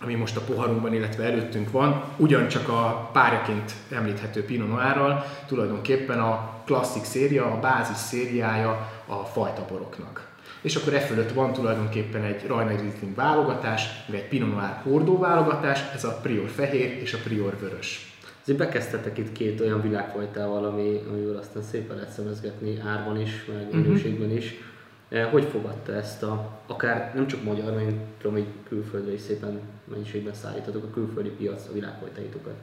ami 0.00 0.14
most 0.14 0.36
a 0.36 0.40
poharunkban, 0.40 0.94
illetve 0.94 1.24
előttünk 1.24 1.70
van, 1.70 2.04
ugyancsak 2.16 2.68
a 2.68 3.10
párjaként 3.12 3.72
említhető 3.90 4.44
Pinot 4.44 4.68
Noirral, 4.68 5.24
tulajdonképpen 5.46 6.20
a 6.20 6.62
klasszik 6.64 7.04
széria, 7.04 7.44
a 7.44 7.60
bázis 7.60 7.96
szériája 7.96 8.90
a 9.06 9.14
fajtaboroknak. 9.14 10.28
És 10.60 10.76
akkor 10.76 10.94
e 10.94 11.00
fölött 11.00 11.32
van 11.32 11.52
tulajdonképpen 11.52 12.22
egy 12.22 12.46
Rajnai 12.46 12.76
Riesling 12.76 13.14
válogatás, 13.14 13.88
vagy 14.06 14.16
egy 14.16 14.28
Pinot 14.28 14.54
Noir 14.54 14.80
hordó 14.82 15.18
válogatás, 15.18 15.80
ez 15.94 16.04
a 16.04 16.18
Prior 16.22 16.48
fehér 16.48 17.02
és 17.02 17.12
a 17.12 17.18
Prior 17.24 17.56
vörös. 17.60 18.14
Azért 18.42 18.58
bekezdtetek 18.58 19.18
itt 19.18 19.32
két 19.32 19.60
olyan 19.60 19.82
világfajtával, 19.82 20.64
ami, 20.64 21.00
amivel 21.10 21.36
aztán 21.36 21.62
szépen 21.62 21.96
lehet 21.96 22.12
szemezgetni 22.12 22.80
árban 22.86 23.20
is, 23.20 23.44
meg 23.54 23.66
mhm. 23.70 23.78
minőségben 23.78 24.30
is. 24.30 24.44
Eh, 24.50 24.74
hogy 25.30 25.44
fogadta 25.44 25.92
ezt 25.92 26.22
a, 26.22 26.60
akár 26.66 27.12
nem 27.14 27.26
csak 27.26 27.42
magyar, 27.42 27.64
hanem 27.64 28.00
tudom, 28.20 28.36
hogy 28.36 28.46
külföldre 28.68 29.12
is 29.12 29.20
szépen 29.20 29.60
mennyiségben 29.84 30.34
szállítatok 30.34 30.84
a 30.84 30.90
külföldi 30.90 31.28
piac 31.28 31.66
a 31.70 31.72
világfajtaitokat? 31.72 32.54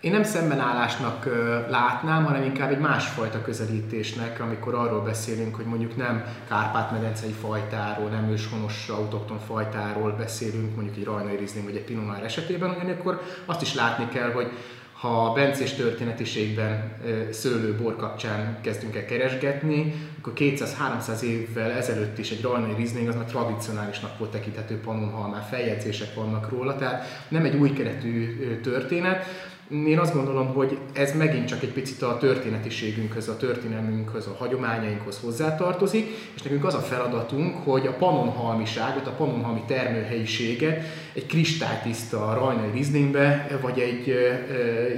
Én 0.00 0.10
nem 0.10 0.22
szembenállásnak 0.22 1.24
látnám, 1.70 2.24
hanem 2.24 2.42
inkább 2.42 2.70
egy 2.70 2.78
másfajta 2.78 3.42
közelítésnek, 3.42 4.40
amikor 4.40 4.74
arról 4.74 5.02
beszélünk, 5.02 5.54
hogy 5.54 5.64
mondjuk 5.64 5.96
nem 5.96 6.24
Kárpát-medencei 6.48 7.30
fajtáról, 7.30 8.08
nem 8.08 8.30
őshonos 8.30 8.88
autokton 8.88 9.38
fajtáról 9.38 10.12
beszélünk, 10.12 10.74
mondjuk 10.74 10.96
egy 10.96 11.04
rajnai 11.04 11.36
rizling 11.36 11.64
vagy 11.64 11.76
egy 11.76 11.84
pinot 11.84 12.22
esetében, 12.22 12.70
ugyanakkor 12.70 13.20
azt 13.44 13.62
is 13.62 13.74
látni 13.74 14.08
kell, 14.08 14.32
hogy 14.32 14.50
ha 14.94 15.32
bencés 15.32 15.72
történetiségben 15.72 16.96
szőlőbor 17.30 17.96
kapcsán 17.96 18.58
kezdünk 18.60 18.96
el 18.96 19.04
keresgetni, 19.04 19.94
akkor 20.18 20.32
200-300 20.36 21.20
évvel 21.20 21.70
ezelőtt 21.70 22.18
is 22.18 22.30
egy 22.30 22.42
Rajnai 22.42 22.74
Riesling 22.74 23.08
az 23.08 23.14
már 23.14 23.24
tradicionálisnak 23.24 24.18
volt 24.18 24.30
tekinthető 24.30 24.80
pannonhalmán, 24.80 25.42
feljegyzések 25.42 26.14
vannak 26.14 26.48
róla, 26.48 26.76
tehát 26.76 27.26
nem 27.28 27.44
egy 27.44 27.56
új 27.56 27.72
keretű 27.72 28.36
történet, 28.62 29.24
én 29.70 29.98
azt 29.98 30.14
gondolom, 30.14 30.46
hogy 30.46 30.78
ez 30.92 31.16
megint 31.16 31.48
csak 31.48 31.62
egy 31.62 31.72
picit 31.72 32.02
a 32.02 32.18
történetiségünkhöz, 32.18 33.28
a 33.28 33.36
történelmünkhöz, 33.36 34.26
a 34.26 34.36
hagyományainkhoz 34.38 35.18
hozzátartozik, 35.18 36.06
és 36.34 36.42
nekünk 36.42 36.64
az 36.64 36.74
a 36.74 36.78
feladatunk, 36.78 37.56
hogy 37.64 37.86
a 37.86 37.92
panonhalmiságot, 37.92 39.06
a 39.06 39.10
panonhalmi 39.10 39.62
termőhelyiséget 39.66 40.82
egy 41.12 41.26
kristálytiszta 41.26 42.34
rajnai 42.34 42.70
rizlingbe, 42.70 43.58
vagy 43.60 43.78
egy 43.78 44.14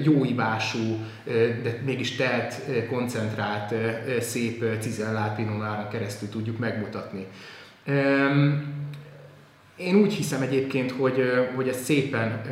jó 0.04 0.24
ivású, 0.24 0.96
de 1.62 1.80
mégis 1.84 2.16
telt, 2.16 2.62
koncentrált, 2.90 3.74
szép 4.20 4.64
cizellált 4.80 5.34
pinonáron 5.34 5.88
keresztül 5.88 6.28
tudjuk 6.28 6.58
megmutatni. 6.58 7.26
Én 9.76 9.96
úgy 9.96 10.12
hiszem 10.12 10.42
egyébként, 10.42 10.90
hogy, 10.90 11.22
hogy 11.54 11.68
ezt 11.68 11.84
szépen 11.84 12.42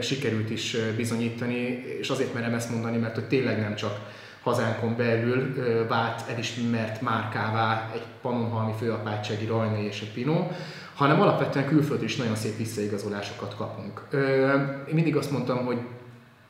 sikerült 0.00 0.50
is 0.50 0.76
bizonyítani, 0.96 1.84
és 2.00 2.10
azért 2.10 2.34
merem 2.34 2.54
ezt 2.54 2.70
mondani, 2.70 2.96
mert 2.96 3.14
hogy 3.14 3.24
tényleg 3.24 3.60
nem 3.60 3.74
csak 3.74 4.00
hazánkon 4.42 4.96
belül 4.96 5.54
vált 5.88 6.30
elismert 6.30 7.00
márkává 7.00 7.90
egy 7.94 8.02
pannonhalmi 8.22 8.72
főapátsági 8.78 9.46
rajnai 9.46 9.84
és 9.84 10.00
egy 10.00 10.12
pinó, 10.12 10.50
hanem 10.94 11.20
alapvetően 11.20 11.66
külföldről 11.66 12.08
is 12.08 12.16
nagyon 12.16 12.36
szép 12.36 12.56
visszaigazolásokat 12.56 13.56
kapunk. 13.56 14.06
Én 14.88 14.94
mindig 14.94 15.16
azt 15.16 15.30
mondtam, 15.30 15.64
hogy 15.64 15.78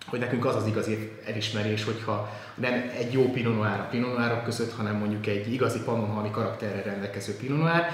hogy 0.07 0.19
nekünk 0.19 0.45
az 0.45 0.55
az 0.55 0.67
igazi 0.67 1.11
elismerés, 1.27 1.85
hogyha 1.85 2.31
nem 2.55 2.73
egy 2.99 3.13
jó 3.13 3.31
Pinot 3.31 3.55
Noir 3.55 3.81
a 3.81 3.89
Pinot 3.91 4.17
Noirok 4.17 4.45
között, 4.45 4.73
hanem 4.73 4.97
mondjuk 4.97 5.27
egy 5.27 5.53
igazi 5.53 5.79
pannonhalmi 5.85 6.31
karakterrel 6.31 6.83
rendelkező 6.83 7.37
Pinot 7.37 7.59
Noir, 7.59 7.87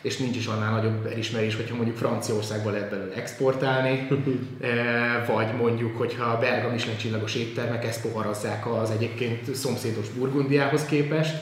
és 0.00 0.16
nincs 0.16 0.36
is 0.36 0.46
annál 0.46 0.72
nagyobb 0.72 1.06
elismerés, 1.06 1.56
hogyha 1.56 1.74
mondjuk 1.74 1.96
Franciaországba 1.96 2.70
lehet 2.70 2.90
belőle 2.90 3.14
exportálni, 3.14 4.08
eh, 4.60 5.26
vagy 5.26 5.54
mondjuk, 5.56 5.96
hogyha 5.96 6.24
a 6.24 6.38
belga 6.38 6.70
Michelin 6.70 6.96
csillagos 6.96 7.34
éttermek 7.34 7.84
ezt 7.84 8.02
poharazzák 8.02 8.66
az 8.66 8.90
egyébként 8.90 9.54
szomszédos 9.54 10.08
Burgundiához 10.08 10.84
képest. 10.84 11.34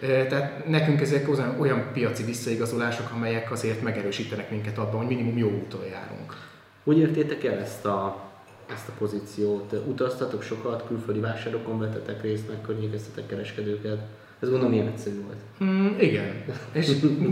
Eh, 0.00 0.26
tehát 0.28 0.68
nekünk 0.68 1.00
ezek 1.00 1.28
olyan, 1.28 1.56
olyan 1.60 1.90
piaci 1.92 2.24
visszaigazolások, 2.24 3.10
amelyek 3.14 3.50
azért 3.50 3.82
megerősítenek 3.82 4.50
minket 4.50 4.78
abban, 4.78 4.96
hogy 4.96 5.06
minimum 5.06 5.38
jó 5.38 5.48
úton 5.48 5.84
járunk. 5.84 6.36
Hogy 6.84 6.98
értétek 6.98 7.44
el 7.44 7.58
ezt 7.58 7.84
a, 7.84 8.30
ezt 8.74 8.88
a 8.88 8.92
pozíciót? 8.98 9.72
Utaztatok 9.86 10.42
sokat, 10.42 10.86
külföldi 10.86 11.20
vásárokon 11.20 11.78
vettetek 11.78 12.22
részt, 12.22 12.48
megkörnyékeztetek 12.48 13.26
kereskedőket? 13.26 13.98
Ez 14.44 14.50
gondolom 14.50 14.74
ilyen 14.74 14.86
egyszerű 14.86 15.22
volt. 15.22 15.70
Mm, 15.70 15.98
igen. 15.98 16.44
És 16.72 16.90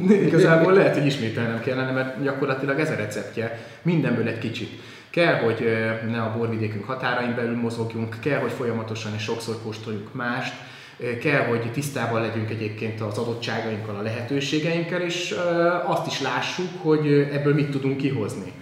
igazából 0.08 0.72
lehet, 0.72 0.96
hogy 0.96 1.06
ismételnem 1.06 1.60
kellene, 1.60 1.90
mert 1.90 2.22
gyakorlatilag 2.22 2.80
ez 2.80 2.90
a 2.90 2.94
receptje. 2.94 3.58
Mindenből 3.82 4.28
egy 4.28 4.38
kicsit. 4.38 4.70
Kell, 5.10 5.34
hogy 5.34 5.66
ne 6.10 6.22
a 6.22 6.34
borvidékünk 6.36 6.84
határain 6.84 7.34
belül 7.34 7.56
mozogjunk, 7.56 8.16
kell, 8.20 8.38
hogy 8.38 8.52
folyamatosan 8.52 9.14
és 9.14 9.22
sokszor 9.22 9.56
kóstoljuk 9.62 10.14
mást, 10.14 10.54
kell, 11.20 11.44
hogy 11.44 11.72
tisztában 11.72 12.20
legyünk 12.20 12.50
egyébként 12.50 13.00
az 13.00 13.18
adottságainkkal, 13.18 13.96
a 13.96 14.02
lehetőségeinkkel, 14.02 15.00
és 15.00 15.34
azt 15.84 16.06
is 16.06 16.20
lássuk, 16.20 16.68
hogy 16.82 17.28
ebből 17.32 17.54
mit 17.54 17.70
tudunk 17.70 17.96
kihozni. 17.96 18.52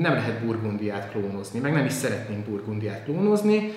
Nem 0.00 0.12
lehet 0.12 0.44
burgundiát 0.44 1.10
klónozni, 1.10 1.60
meg 1.60 1.72
nem 1.72 1.84
is 1.84 1.92
szeretnénk 1.92 2.44
burgundiát 2.44 3.04
klónozni, 3.04 3.72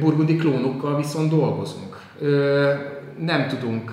burgundi 0.00 0.36
klónokkal 0.36 0.96
viszont 0.96 1.30
dolgozunk 1.30 2.00
nem 3.18 3.48
tudunk 3.48 3.92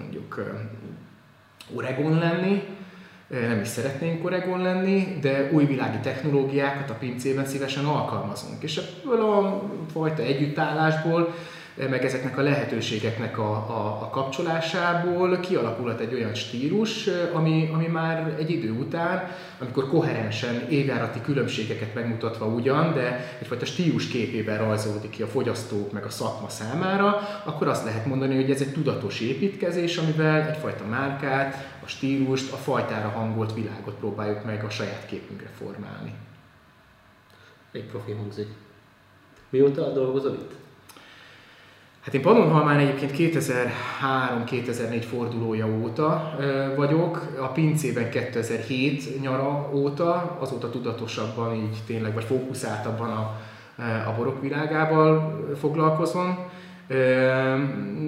mondjuk 0.00 0.52
Oregon 1.74 2.18
lenni, 2.18 2.62
nem 3.28 3.60
is 3.60 3.68
szeretnénk 3.68 4.24
Oregon 4.24 4.62
lenni, 4.62 5.18
de 5.20 5.48
új 5.52 5.64
világi 5.64 5.98
technológiákat 6.02 6.90
a 6.90 6.94
pincében 6.94 7.46
szívesen 7.46 7.84
alkalmazunk. 7.84 8.62
És 8.62 8.80
ebből 9.04 9.20
a 9.20 9.62
fajta 9.92 10.22
együttállásból 10.22 11.34
meg 11.74 12.04
ezeknek 12.04 12.38
a 12.38 12.42
lehetőségeknek 12.42 13.38
a, 13.38 13.50
a, 13.52 13.98
a 14.02 14.08
kapcsolásából 14.10 15.40
kialakulhat 15.40 16.00
egy 16.00 16.14
olyan 16.14 16.34
stílus, 16.34 17.08
ami, 17.32 17.70
ami 17.72 17.86
már 17.86 18.34
egy 18.38 18.50
idő 18.50 18.70
után, 18.70 19.30
amikor 19.58 19.88
koherensen 19.88 20.68
évjárati 20.68 21.20
különbségeket 21.20 21.94
megmutatva 21.94 22.46
ugyan, 22.46 22.94
de 22.94 23.36
egyfajta 23.40 23.64
stílus 23.64 24.08
képében 24.08 24.58
rajzolódik 24.58 25.10
ki 25.10 25.22
a 25.22 25.26
fogyasztók 25.26 25.92
meg 25.92 26.04
a 26.04 26.10
szakma 26.10 26.48
számára, 26.48 27.18
akkor 27.44 27.68
azt 27.68 27.84
lehet 27.84 28.06
mondani, 28.06 28.34
hogy 28.34 28.50
ez 28.50 28.60
egy 28.60 28.72
tudatos 28.72 29.20
építkezés, 29.20 29.96
amivel 29.96 30.48
egyfajta 30.48 30.84
márkát, 30.84 31.70
a 31.84 31.86
stílust, 31.86 32.52
a 32.52 32.56
fajtára 32.56 33.08
hangolt 33.08 33.54
világot 33.54 33.94
próbáljuk 33.94 34.44
meg 34.44 34.64
a 34.64 34.70
saját 34.70 35.06
képünkre 35.06 35.50
formálni. 35.58 36.14
Egy 37.72 37.84
profi 37.84 38.12
hangzik. 38.12 38.48
Mióta 39.50 39.92
dolgozol 39.92 40.32
itt? 40.32 40.60
Hát 42.04 42.14
én 42.14 42.22
Pannonhalmán 42.22 42.78
egyébként 42.78 43.36
2003-2004 43.36 45.04
fordulója 45.10 45.66
óta 45.66 46.36
vagyok, 46.76 47.36
a 47.40 47.46
pincében 47.46 48.10
2007 48.10 49.20
nyara 49.20 49.70
óta, 49.72 50.36
azóta 50.40 50.70
tudatosabban 50.70 51.54
így 51.54 51.78
tényleg, 51.86 52.14
vagy 52.14 52.24
fókuszáltabban 52.24 53.10
a, 53.10 53.40
a 54.08 54.14
borok 54.16 54.40
világával 54.40 55.38
foglalkozom. 55.60 56.38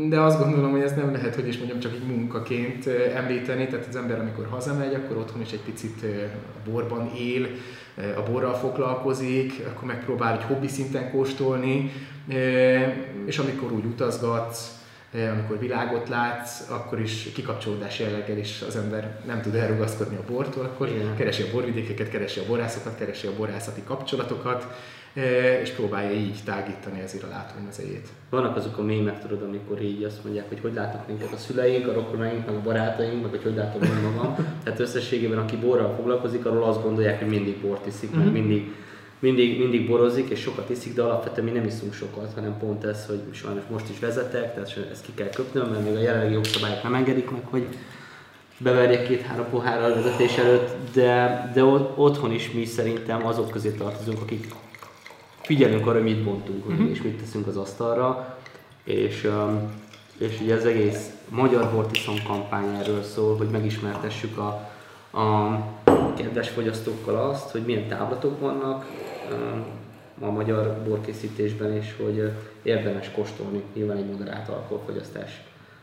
De 0.09 0.21
azt 0.21 0.39
gondolom, 0.43 0.71
hogy 0.71 0.81
ez 0.81 0.95
nem 0.95 1.13
lehet, 1.13 1.35
hogy 1.35 1.49
is 1.49 1.57
mondjam, 1.57 1.81
csak 1.81 1.93
egy 1.93 2.07
munkaként 2.07 2.87
említeni, 3.15 3.67
tehát 3.67 3.87
az 3.87 3.97
ember 3.97 4.19
amikor 4.19 4.47
hazamegy, 4.51 4.95
akkor 4.95 5.17
otthon 5.17 5.41
is 5.41 5.53
egy 5.53 5.63
picit 5.65 6.03
a 6.33 6.71
borban 6.71 7.11
él, 7.17 7.47
a 8.17 8.31
borral 8.31 8.55
foglalkozik, 8.55 9.53
akkor 9.69 9.89
megpróbál 9.89 10.33
egy 10.33 10.45
hobbi 10.45 10.69
szinten 10.69 11.11
kóstolni, 11.11 11.91
és 13.27 13.39
amikor 13.39 13.73
úgy 13.73 13.85
utazgatsz, 13.85 14.83
amikor 15.33 15.59
világot 15.59 16.09
látsz, 16.09 16.71
akkor 16.71 17.01
is 17.01 17.33
kikapcsolódás 17.35 17.99
jelleggel 17.99 18.39
is 18.39 18.63
az 18.69 18.77
ember 18.77 19.21
nem 19.27 19.41
tud 19.41 19.55
elrugaszkodni 19.55 20.17
a 20.17 20.33
bortól, 20.33 20.65
akkor 20.65 20.89
Igen. 20.89 21.17
keresi 21.17 21.43
a 21.43 21.47
borvidékeket, 21.53 22.09
keresi 22.09 22.41
a 22.41 22.47
borászokat, 22.47 22.97
keresi 22.99 23.27
a 23.27 23.37
borászati 23.37 23.83
kapcsolatokat, 23.85 24.67
és 25.63 25.71
próbálja 25.71 26.11
így 26.11 26.39
tágítani 26.45 27.01
ezért 27.01 27.23
a 27.23 27.29
látómezejét. 27.29 28.09
Vannak 28.31 28.57
azok 28.57 28.79
a 28.79 28.83
mémek, 28.83 29.21
tudod, 29.21 29.43
amikor 29.43 29.83
így 29.83 30.03
azt 30.03 30.25
mondják, 30.25 30.49
hogy 30.49 30.61
hogy 30.61 30.75
látnak 30.75 31.07
minket 31.07 31.33
a 31.33 31.37
szüleink, 31.37 31.89
a 31.89 31.93
rokonaink, 31.93 32.47
meg 32.47 32.55
a 32.55 32.61
barátaink, 32.61 33.23
meg 33.23 33.31
hogy 33.31 33.43
hogy 33.43 33.55
látom 33.55 33.83
én 33.83 34.11
magam. 34.13 34.35
Tehát 34.65 34.81
összességében, 34.81 35.39
aki 35.39 35.57
borral 35.57 35.95
foglalkozik, 35.95 36.47
arról 36.47 36.65
azt 36.65 36.83
gondolják, 36.83 37.19
hogy 37.19 37.29
mindig 37.29 37.61
bort 37.61 37.87
iszik, 37.87 38.11
mm-hmm. 38.11 38.19
meg 38.19 38.27
mhm. 38.27 38.39
mindig 38.39 38.73
mindig, 39.25 39.59
mindig 39.59 39.89
borozik 39.89 40.29
és 40.29 40.41
sokat 40.41 40.71
iszik, 40.71 40.95
de 40.95 41.03
alapvetően 41.03 41.47
mi 41.47 41.53
nem 41.53 41.67
iszunk 41.67 41.93
sokat, 41.93 42.33
hanem 42.35 42.59
pont 42.59 42.85
ez, 42.85 43.07
hogy 43.07 43.21
sajnos 43.31 43.63
most 43.71 43.89
is 43.89 43.99
vezetek, 43.99 44.55
tehát 44.55 44.89
ezt 44.91 45.05
ki 45.05 45.13
kell 45.15 45.29
köpnöm, 45.29 45.69
mert 45.71 45.85
még 45.85 45.95
a 45.95 46.01
jelenlegi 46.01 46.33
jogszabályok 46.33 46.83
nem 46.83 46.95
engedik 46.95 47.31
meg, 47.31 47.43
hogy 47.51 47.67
beverjek 48.59 49.07
két-három 49.07 49.47
pohárral 49.51 49.95
vezetés 49.95 50.37
előtt, 50.37 50.77
de, 50.95 51.51
de 51.55 51.65
otthon 51.95 52.33
is 52.33 52.51
mi 52.51 52.65
szerintem 52.65 53.27
azok 53.27 53.51
közé 53.51 53.71
tartozunk, 53.71 54.21
akik 54.21 54.47
figyelünk 55.41 55.87
arra, 55.87 56.01
mit 56.01 56.25
bontunk, 56.25 56.67
uh-huh. 56.67 56.91
és 56.91 57.03
mit 57.03 57.21
teszünk 57.21 57.47
az 57.47 57.57
asztalra, 57.57 58.39
és, 58.85 59.25
um, 59.25 59.73
és 60.19 60.41
ugye 60.41 60.55
az 60.55 60.65
egész 60.65 61.11
Magyar 61.29 61.71
Vortison 61.73 62.23
kampány 62.27 62.75
erről 62.75 63.03
szól, 63.03 63.37
hogy 63.37 63.49
megismertessük 63.49 64.39
a, 64.39 64.71
a 65.21 65.65
kedves 66.17 66.49
fogyasztókkal 66.49 67.17
azt, 67.17 67.51
hogy 67.51 67.63
milyen 67.65 67.89
táblatok 67.89 68.41
vannak 68.41 68.87
a 70.21 70.31
magyar 70.31 70.83
borkészítésben, 70.89 71.73
és 71.73 71.95
hogy 72.03 72.31
érdemes 72.63 73.11
kóstolni 73.11 73.63
nyilván 73.75 73.97
egy 73.97 74.07
moderált 74.07 74.49
alkoholfogyasztás, 74.49 75.43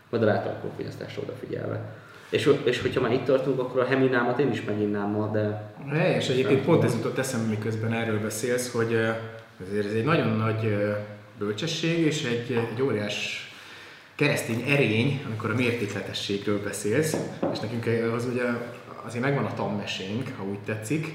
moderált 0.10 0.46
alkoholfogyasztásra 0.46 1.22
odafigyelve. 1.22 1.80
És, 2.30 2.54
és 2.64 2.82
hogyha 2.82 3.02
már 3.02 3.12
itt 3.12 3.26
tartunk, 3.26 3.60
akkor 3.60 3.82
a 3.82 3.86
heminámat 3.86 4.40
én 4.40 4.52
is 4.52 4.64
meginnám 4.64 5.10
ma, 5.10 5.28
de... 5.28 5.74
Helyes, 5.90 6.30
egyébként 6.30 6.66
pont 6.66 6.84
ez 6.84 6.94
jutott 6.94 7.18
eszembe, 7.18 7.50
miközben 7.50 7.94
erről 7.94 8.20
beszélsz, 8.20 8.72
hogy 8.72 8.94
ezért 9.68 9.86
ez 9.86 9.94
egy 9.94 10.06
nagyon 10.06 10.38
nagy 10.38 10.86
bölcsesség 11.38 12.06
és 12.06 12.24
egy, 12.24 12.52
egy 12.72 12.82
óriás 12.82 13.50
keresztény 14.16 14.64
erény, 14.68 15.22
amikor 15.26 15.50
a 15.50 15.56
mértékletességről 15.56 16.64
beszélsz, 16.64 17.18
és 17.54 17.60
nekünk 17.60 18.14
az 18.14 18.26
ugye 18.26 18.44
azért 19.06 19.24
megvan 19.24 19.46
a 19.46 19.54
tanmesénk, 19.54 20.28
ha 20.38 20.44
úgy 20.44 20.60
tetszik. 20.60 21.14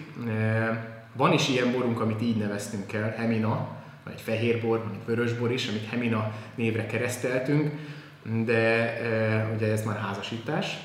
Van 1.17 1.33
is 1.33 1.49
ilyen 1.49 1.73
borunk, 1.73 2.01
amit 2.01 2.23
így 2.23 2.37
neveztünk 2.37 2.93
el, 2.93 3.15
Hemina, 3.17 3.69
vagy 4.05 4.13
egy 4.13 4.21
fehér 4.21 4.61
bor, 4.61 4.79
vagy 4.85 4.93
egy 4.93 5.07
vörös 5.07 5.33
bor 5.33 5.53
is, 5.53 5.69
amit 5.69 5.89
Hemina 5.89 6.33
névre 6.55 6.87
kereszteltünk, 6.87 7.73
de 8.45 9.51
ugye 9.55 9.73
ez 9.73 9.85
már 9.85 9.99
házasítás. 9.99 10.79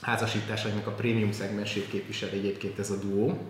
Házasítás, 0.00 0.64
aminek 0.64 0.86
a 0.86 0.90
prémium 0.90 1.32
szegmensét 1.32 1.88
képvisel 1.88 2.28
egyébként 2.28 2.78
ez 2.78 2.90
a 2.90 2.96
duó. 2.96 3.46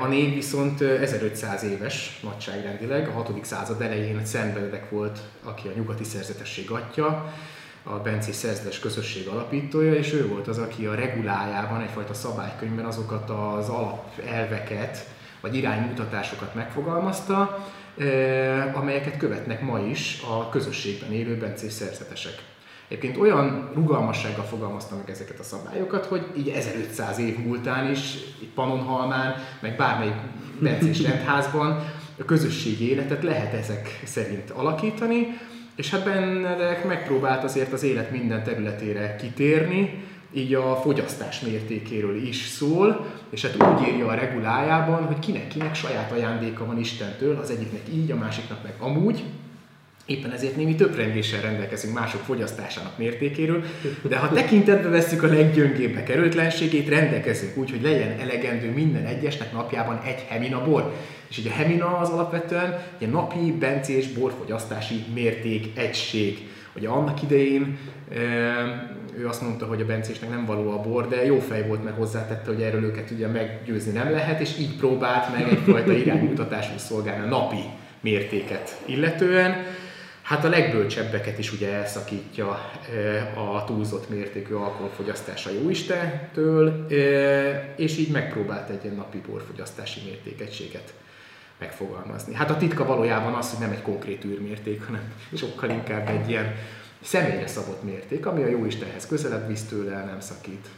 A 0.00 0.06
név 0.06 0.34
viszont 0.34 0.80
1500 0.80 1.64
éves 1.64 2.20
nagyságrendileg, 2.22 3.08
a 3.08 3.12
6. 3.12 3.44
század 3.44 3.80
elején 3.80 4.24
Szent 4.24 4.54
Benedek 4.54 4.90
volt, 4.90 5.18
aki 5.42 5.68
a 5.68 5.72
nyugati 5.76 6.04
szerzetesség 6.04 6.70
atya, 6.70 7.32
a 7.82 7.92
Bencés 7.92 8.34
szerzetes 8.34 8.78
közösség 8.78 9.26
alapítója, 9.26 9.94
és 9.94 10.12
ő 10.12 10.26
volt 10.26 10.48
az, 10.48 10.58
aki 10.58 10.86
a 10.86 10.94
regulájában, 10.94 11.80
egyfajta 11.80 12.14
szabálykönyvben 12.14 12.84
azokat 12.84 13.30
az 13.30 13.68
alapelveket, 13.68 15.06
vagy 15.42 15.56
iránymutatásokat 15.56 16.54
megfogalmazta, 16.54 17.66
amelyeket 18.74 19.16
követnek 19.16 19.60
ma 19.60 19.78
is 19.78 20.22
a 20.30 20.48
közösségben 20.48 21.12
élő 21.12 21.36
bencés 21.36 21.72
szerzetesek. 21.72 22.34
Egyébként 22.88 23.16
olyan 23.16 23.70
rugalmassággal 23.74 24.44
fogalmazta 24.44 24.96
meg 24.96 25.10
ezeket 25.10 25.38
a 25.38 25.42
szabályokat, 25.42 26.06
hogy 26.06 26.26
így 26.36 26.48
1500 26.48 27.18
év 27.18 27.38
múltán 27.38 27.90
is, 27.90 28.14
itt 28.42 28.54
Pannonhalmán, 28.54 29.34
meg 29.60 29.76
bármelyik 29.76 30.14
bencés 30.58 31.02
rendházban 31.08 31.84
a 32.18 32.24
közösségi 32.24 32.90
életet 32.90 33.22
lehet 33.22 33.52
ezek 33.52 34.00
szerint 34.04 34.50
alakítani, 34.50 35.26
és 35.76 35.90
hát 35.90 36.04
Benedek 36.04 36.84
megpróbált 36.84 37.44
azért 37.44 37.72
az 37.72 37.82
élet 37.82 38.10
minden 38.10 38.42
területére 38.42 39.16
kitérni, 39.16 40.04
így 40.32 40.54
a 40.54 40.76
fogyasztás 40.76 41.40
mértékéről 41.40 42.26
is 42.26 42.46
szól, 42.46 43.06
és 43.30 43.42
hát 43.42 43.56
úgy 43.56 43.88
írja 43.88 44.06
a 44.06 44.14
regulájában, 44.14 45.04
hogy 45.04 45.18
kinek-kinek 45.18 45.74
saját 45.74 46.12
ajándéka 46.12 46.66
van 46.66 46.78
Istentől, 46.78 47.38
az 47.38 47.50
egyiknek 47.50 47.82
így, 47.92 48.10
a 48.10 48.16
másiknak 48.16 48.62
meg 48.62 48.74
amúgy, 48.78 49.22
Éppen 50.06 50.30
ezért 50.30 50.56
némi 50.56 50.74
többrendéssel 50.74 51.40
rendelkezünk 51.40 51.94
mások 51.94 52.20
fogyasztásának 52.20 52.98
mértékéről, 52.98 53.62
de 54.02 54.16
ha 54.16 54.28
tekintetbe 54.28 54.88
vesszük 54.88 55.22
a 55.22 55.26
leggyöngébbek 55.26 56.08
erőtlenségét, 56.08 56.88
rendelkezünk 56.88 57.56
úgy, 57.56 57.70
hogy 57.70 57.82
legyen 57.82 58.18
elegendő 58.20 58.70
minden 58.70 59.04
egyesnek 59.04 59.52
napjában 59.52 60.00
egy 60.04 60.24
hemina 60.28 60.64
bor. 60.64 60.92
És 61.28 61.38
ugye 61.38 61.50
a 61.50 61.52
hemina 61.52 61.98
az 61.98 62.08
alapvetően 62.08 62.82
egy 62.98 63.10
napi 63.10 63.52
bencés 63.52 64.08
borfogyasztási 64.08 65.04
mérték 65.14 65.78
egység. 65.78 66.48
Ugye 66.76 66.88
annak 66.88 67.22
idején 67.22 67.78
ő 69.16 69.28
azt 69.28 69.42
mondta, 69.42 69.66
hogy 69.66 69.80
a 69.80 69.86
bencésnek 69.86 70.30
nem 70.30 70.44
való 70.44 70.70
a 70.70 70.80
bor, 70.80 71.08
de 71.08 71.24
jó 71.24 71.38
fej 71.38 71.66
volt, 71.66 71.84
meg 71.84 71.92
hozzátette, 71.92 72.50
hogy 72.50 72.62
erről 72.62 72.84
őket 72.84 73.10
ugye 73.10 73.26
meggyőzni 73.26 73.92
nem 73.92 74.10
lehet, 74.10 74.40
és 74.40 74.58
így 74.58 74.76
próbált 74.76 75.32
meg 75.32 75.48
egyfajta 75.48 75.92
iránymutatású 75.92 76.72
szolgálni 76.76 77.24
a 77.24 77.28
napi 77.28 77.62
mértéket 78.00 78.80
illetően. 78.84 79.64
Hát 80.22 80.44
a 80.44 80.48
legbölcsebbeket 80.48 81.38
is 81.38 81.52
ugye 81.52 81.72
elszakítja 81.72 82.48
a 83.54 83.64
túlzott 83.64 84.08
mértékű 84.08 84.54
alkoholfogyasztás 84.54 85.46
a 85.46 85.50
jóistentől, 85.62 86.86
és 87.76 87.96
így 87.98 88.10
megpróbált 88.10 88.70
egy 88.70 88.84
ilyen 88.84 88.96
napi 88.96 89.20
borfogyasztási 89.30 90.00
mértékegységet 90.04 90.92
megfogalmazni. 91.58 92.34
Hát 92.34 92.50
a 92.50 92.56
titka 92.56 92.86
valójában 92.86 93.32
az, 93.32 93.50
hogy 93.50 93.60
nem 93.60 93.70
egy 93.70 93.82
konkrét 93.82 94.24
űrmérték, 94.24 94.86
hanem 94.86 95.00
sokkal 95.34 95.70
inkább 95.70 96.08
egy 96.08 96.28
ilyen 96.28 96.54
személyre 97.02 97.46
szabott 97.46 97.82
mérték, 97.82 98.26
ami 98.26 98.42
a 98.42 98.48
jó 98.48 98.64
Istenhez 98.64 99.06
közelebb 99.06 99.48
visz 99.48 99.62
tőle, 99.62 100.04
nem 100.04 100.20
szakít. 100.20 100.68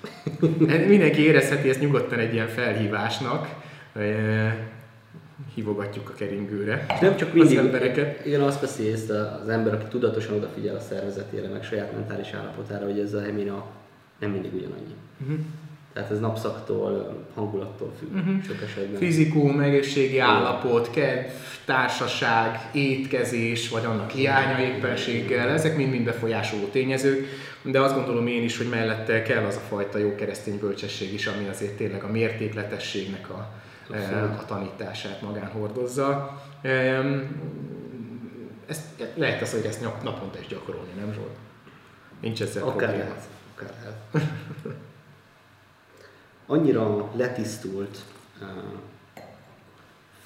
Mindenki 0.88 1.22
érezheti 1.22 1.68
ezt 1.68 1.80
nyugodtan 1.80 2.18
egy 2.18 2.32
ilyen 2.32 2.48
felhívásnak, 2.48 3.48
hívogatjuk 5.54 6.08
a 6.08 6.12
keringőre 6.12 6.86
és 6.94 6.98
nem 7.00 7.16
csak 7.16 7.32
mindig, 7.32 7.58
az 7.58 7.64
embereket. 7.64 8.26
Igen, 8.26 8.40
azt 8.40 8.60
veszi 8.60 8.82
észre 8.82 9.20
az 9.42 9.48
ember, 9.48 9.74
aki 9.74 9.84
tudatosan 9.88 10.34
odafigyel 10.34 10.76
a 10.76 10.80
szervezetére, 10.80 11.48
meg 11.48 11.64
saját 11.64 11.92
mentális 11.92 12.32
állapotára, 12.32 12.84
hogy 12.84 12.98
ez 12.98 13.14
a 13.14 13.22
hemina 13.22 13.66
nem 14.18 14.30
mindig 14.30 14.54
ugyanannyi. 14.54 14.94
Uh-huh. 15.20 15.38
Tehát 15.94 16.10
ez 16.10 16.20
napszaktól, 16.20 17.24
hangulattól 17.34 17.92
függ 17.98 18.14
uh-huh. 18.14 18.42
sok 18.44 18.62
esetben. 18.62 18.98
Fizikum, 18.98 19.60
egészségi 19.60 20.18
állapot, 20.18 20.90
kedv, 20.90 21.30
társaság, 21.64 22.68
étkezés, 22.72 23.68
vagy 23.68 23.84
annak 23.84 24.10
hiánya 24.10 24.64
éppenséggel, 24.64 25.48
ezek 25.48 25.76
mind-mind 25.76 26.04
befolyásoló 26.04 26.64
tényezők, 26.64 27.26
de 27.62 27.80
azt 27.80 27.94
gondolom 27.94 28.26
én 28.26 28.42
is, 28.42 28.56
hogy 28.56 28.68
mellette 28.68 29.22
kell 29.22 29.44
az 29.44 29.56
a 29.56 29.60
fajta 29.68 29.98
jó 29.98 30.14
keresztény 30.14 30.58
bölcsesség 30.58 31.12
is, 31.12 31.26
ami 31.26 31.48
azért 31.48 31.76
tényleg 31.76 32.02
a 32.02 32.10
mértékletességnek 32.10 33.30
a, 33.30 33.52
Abszolút. 33.90 34.40
a 34.40 34.44
tanítását 34.46 35.22
magán 35.22 35.46
hordozza. 35.46 36.40
Ezt, 38.66 38.82
lehet 39.14 39.42
az, 39.42 39.52
hogy 39.52 39.64
ezt 39.64 39.80
naponta 40.02 40.38
is 40.40 40.46
gyakorolni, 40.46 40.90
nem 40.98 41.12
Zsolt? 41.12 41.36
Nincs 42.20 42.42
ezzel 42.42 42.62
akár 42.62 42.76
probléma. 42.76 43.08
Lehet, 43.08 43.28
akár 43.54 43.70
lehet. 43.82 44.28
Annyira 46.46 47.10
letisztult, 47.16 47.98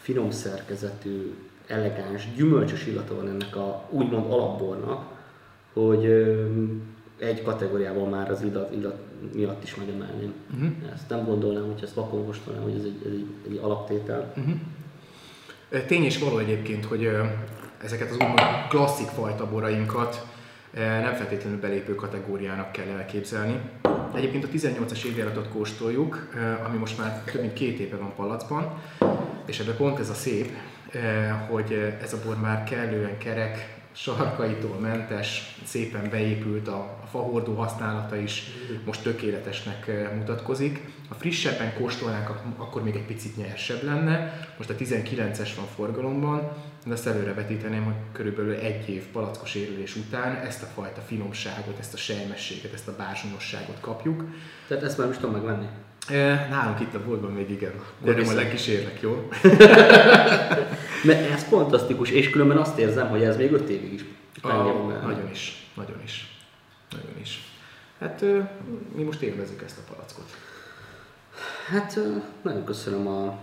finom 0.01 0.31
szerkezetű, 0.31 1.35
elegáns, 1.67 2.29
gyümölcsös 2.37 2.87
illata 2.87 3.15
van 3.15 3.29
ennek 3.29 3.57
a 3.57 3.87
úgymond 3.91 4.33
alapbornak, 4.33 5.17
hogy 5.73 6.05
egy 7.19 7.43
kategóriában 7.43 8.09
már 8.09 8.31
az 8.31 8.43
illat, 8.43 8.75
illat 8.75 8.99
miatt 9.35 9.63
is 9.63 9.75
megemelném. 9.75 10.35
Uh-huh. 10.55 10.71
Ezt 10.95 11.09
nem 11.09 11.25
gondolnám, 11.25 11.67
hogy 11.73 11.83
ezt 11.83 11.95
vakon 11.95 12.25
kóstolnám, 12.25 12.63
hogy 12.63 12.75
ez 12.79 12.85
egy, 12.85 13.03
ez 13.07 13.13
egy, 13.13 13.27
egy 13.51 13.59
alaptétel. 13.63 14.33
Uh-huh. 14.37 15.87
Tény 15.87 16.05
és 16.05 16.19
való 16.19 16.39
egyébként, 16.39 16.85
hogy 16.85 17.11
ezeket 17.83 18.11
az 18.11 18.15
úgymond 18.15 18.41
klasszik 18.69 19.07
fajta 19.07 19.51
borainkat 19.51 20.27
nem 20.79 21.15
feltétlenül 21.15 21.61
belépő 21.61 21.95
kategóriának 21.95 22.73
kell 22.73 22.89
elképzelni. 22.99 23.61
Egyébként 24.15 24.45
a 24.45 24.49
18-as 24.49 25.05
évjáratot 25.05 25.49
kóstoljuk, 25.49 26.29
ami 26.65 26.77
most 26.77 26.99
már 26.99 27.23
több 27.33 27.41
mint 27.41 27.53
két 27.53 27.79
éve 27.79 27.97
van 27.97 28.15
palacban, 28.17 28.83
és 29.47 29.59
ebben 29.59 29.77
pont 29.77 29.99
ez 29.99 30.09
a 30.09 30.15
szép, 30.15 30.53
hogy 31.49 31.95
ez 32.03 32.13
a 32.13 32.19
bor 32.25 32.41
már 32.41 32.65
kellően 32.65 33.19
kerek, 33.19 33.78
sarkaitól 34.01 34.79
mentes, 34.81 35.57
szépen 35.65 36.11
beépült, 36.11 36.69
a, 36.69 36.99
a 37.03 37.07
fahordó 37.11 37.55
használata 37.55 38.17
is 38.17 38.43
most 38.85 39.03
tökéletesnek 39.03 39.89
eh, 39.89 40.11
mutatkozik. 40.15 40.81
A 41.09 41.15
frissebben 41.15 41.75
kóstolnánk, 41.75 42.29
akkor 42.57 42.83
még 42.83 42.95
egy 42.95 43.07
picit 43.07 43.37
nyersebb 43.37 43.83
lenne. 43.83 44.49
Most 44.57 44.71
a 44.71 44.75
19-es 44.75 45.51
van 45.57 45.67
forgalomban, 45.75 46.53
de 46.87 46.93
azt 46.93 47.07
előre 47.07 47.35
vetíteném, 47.35 47.85
hogy 47.85 47.95
körülbelül 48.13 48.55
egy 48.55 48.89
év 48.89 49.07
palackos 49.07 49.55
érülés 49.55 49.97
után 49.97 50.37
ezt 50.37 50.63
a 50.63 50.67
fajta 50.67 51.01
finomságot, 51.01 51.79
ezt 51.79 51.95
a 51.95 51.97
sejmességet, 51.97 52.73
ezt 52.73 52.89
a 52.89 52.97
bársonyosságot 52.97 53.81
kapjuk. 53.81 54.25
Tehát 54.69 54.85
ezt 54.85 54.99
már 54.99 55.07
most 55.07 55.21
tudom 55.21 55.35
megvenni? 55.35 55.67
Nálunk 56.51 56.81
itt 56.81 56.95
a 56.95 57.05
boltban 57.05 57.33
még 57.33 57.51
igen. 57.51 57.73
Gyere, 58.05 58.25
majd 58.25 58.37
lekísérlek, 58.37 59.01
jó? 59.01 59.29
Mert 61.05 61.31
ez 61.31 61.43
fantasztikus, 61.43 62.11
és 62.11 62.31
különben 62.31 62.57
azt 62.57 62.79
érzem, 62.79 63.09
hogy 63.09 63.23
ez 63.23 63.37
még 63.37 63.53
öt 63.53 63.69
évig 63.69 63.93
is 63.93 64.05
oh, 64.43 65.03
Nagyon 65.03 65.29
is, 65.31 65.67
nagyon 65.75 66.01
is. 66.05 66.37
Nagyon 66.91 67.21
is. 67.21 67.43
Hát 68.01 68.25
mi 68.95 69.03
most 69.03 69.21
élvezzük 69.21 69.63
ezt 69.63 69.79
a 69.79 69.93
palackot. 69.93 70.37
Hát 71.69 71.99
nagyon 72.43 72.65
köszönöm 72.65 73.07
a 73.07 73.39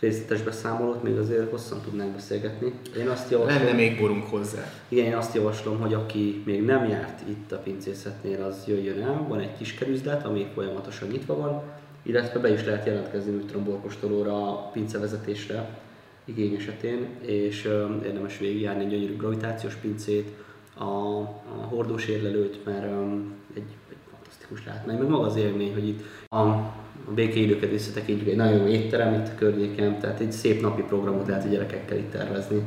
részletes 0.00 0.42
beszámolót, 0.42 1.02
még 1.02 1.18
azért 1.18 1.50
hosszan 1.50 1.80
tudnánk 1.80 2.12
beszélgetni. 2.12 2.72
Én 2.98 3.08
azt 3.08 3.30
javaslom, 3.30 3.58
Lenne 3.58 3.72
még 3.72 3.98
borunk 3.98 4.24
hozzá. 4.24 4.72
Igen, 4.88 5.04
én 5.04 5.14
azt 5.14 5.34
javaslom, 5.34 5.80
hogy 5.80 5.94
aki 5.94 6.42
még 6.46 6.64
nem 6.64 6.88
járt 6.88 7.28
itt 7.28 7.52
a 7.52 7.58
pincészetnél, 7.58 8.42
az 8.42 8.64
jöjjön 8.66 9.02
el. 9.02 9.24
Van 9.28 9.40
egy 9.40 9.56
kis 9.56 9.74
kerüzlet, 9.74 10.24
ami 10.24 10.46
folyamatosan 10.54 11.08
nyitva 11.08 11.36
van, 11.36 11.62
illetve 12.02 12.40
be 12.40 12.52
is 12.52 12.64
lehet 12.64 12.86
jelentkezni 12.86 13.30
műtronborkostolóra 13.30 14.48
a 14.48 14.70
pincevezetésre 14.72 15.78
igény 16.24 16.54
esetén, 16.54 17.06
és 17.20 17.68
érdemes 18.04 18.38
végigjárni 18.38 18.84
egy 18.84 18.90
gyönyörű 18.90 19.16
gravitációs 19.16 19.74
pincét, 19.74 20.44
a, 20.78 20.84
a 20.84 21.66
hordós 21.68 22.06
érlelőt, 22.06 22.64
mert 22.64 22.90
um, 22.90 23.34
egy, 23.54 23.62
egy 23.90 23.96
fantasztikus 24.36 24.66
látmány, 24.66 24.96
meg 24.98 25.08
maga 25.08 25.26
az 25.26 25.36
élmény, 25.36 25.72
hogy 25.72 25.88
itt 25.88 26.04
a, 26.28 26.38
a 26.38 27.12
békeidőket 27.14 27.70
visszatekintjük, 27.70 28.28
egy 28.28 28.36
nagyon 28.36 28.58
jó 28.58 28.66
étterem 28.66 29.14
itt 29.14 29.28
a 29.28 29.34
környéken, 29.38 30.00
tehát 30.00 30.20
egy 30.20 30.32
szép 30.32 30.60
napi 30.60 30.82
programot 30.82 31.26
lehet 31.26 31.44
a 31.44 31.48
gyerekekkel 31.48 31.96
itt 31.96 32.10
tervezni. 32.10 32.62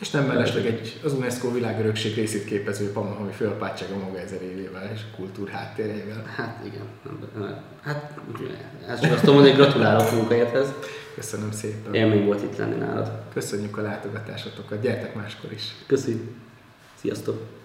És 0.00 0.10
nem 0.10 0.24
mellesleg 0.24 0.66
egy 0.66 1.00
az 1.04 1.12
UNESCO 1.12 1.52
világörökség 1.52 2.14
részét 2.14 2.44
képező 2.44 2.92
Pamahavi 2.92 3.32
fölpátsága 3.32 3.96
maga 3.96 4.18
ezer 4.18 4.42
évével 4.42 4.90
és 4.94 5.00
kultúr 5.16 5.48
háttérével. 5.48 6.24
Hát 6.36 6.64
igen. 6.64 6.82
Hát 7.82 8.12
ezt 8.88 9.02
csak 9.02 9.12
azt 9.12 9.20
tudom 9.20 9.34
mondani, 9.34 9.56
gratulálok 9.56 10.12
munkájáthez. 10.12 10.72
Köszönöm 11.14 11.50
szépen. 11.50 11.94
Élmény 11.94 12.24
volt 12.24 12.42
itt 12.42 12.56
lenni 12.56 12.76
nálad. 12.76 13.10
Köszönjük 13.32 13.78
a 13.78 13.82
látogatásotokat, 13.82 14.80
gyertek 14.80 15.14
máskor 15.14 15.52
is. 15.52 15.74
Köszönjük. 15.86 16.30
Sziasztok! 16.94 17.57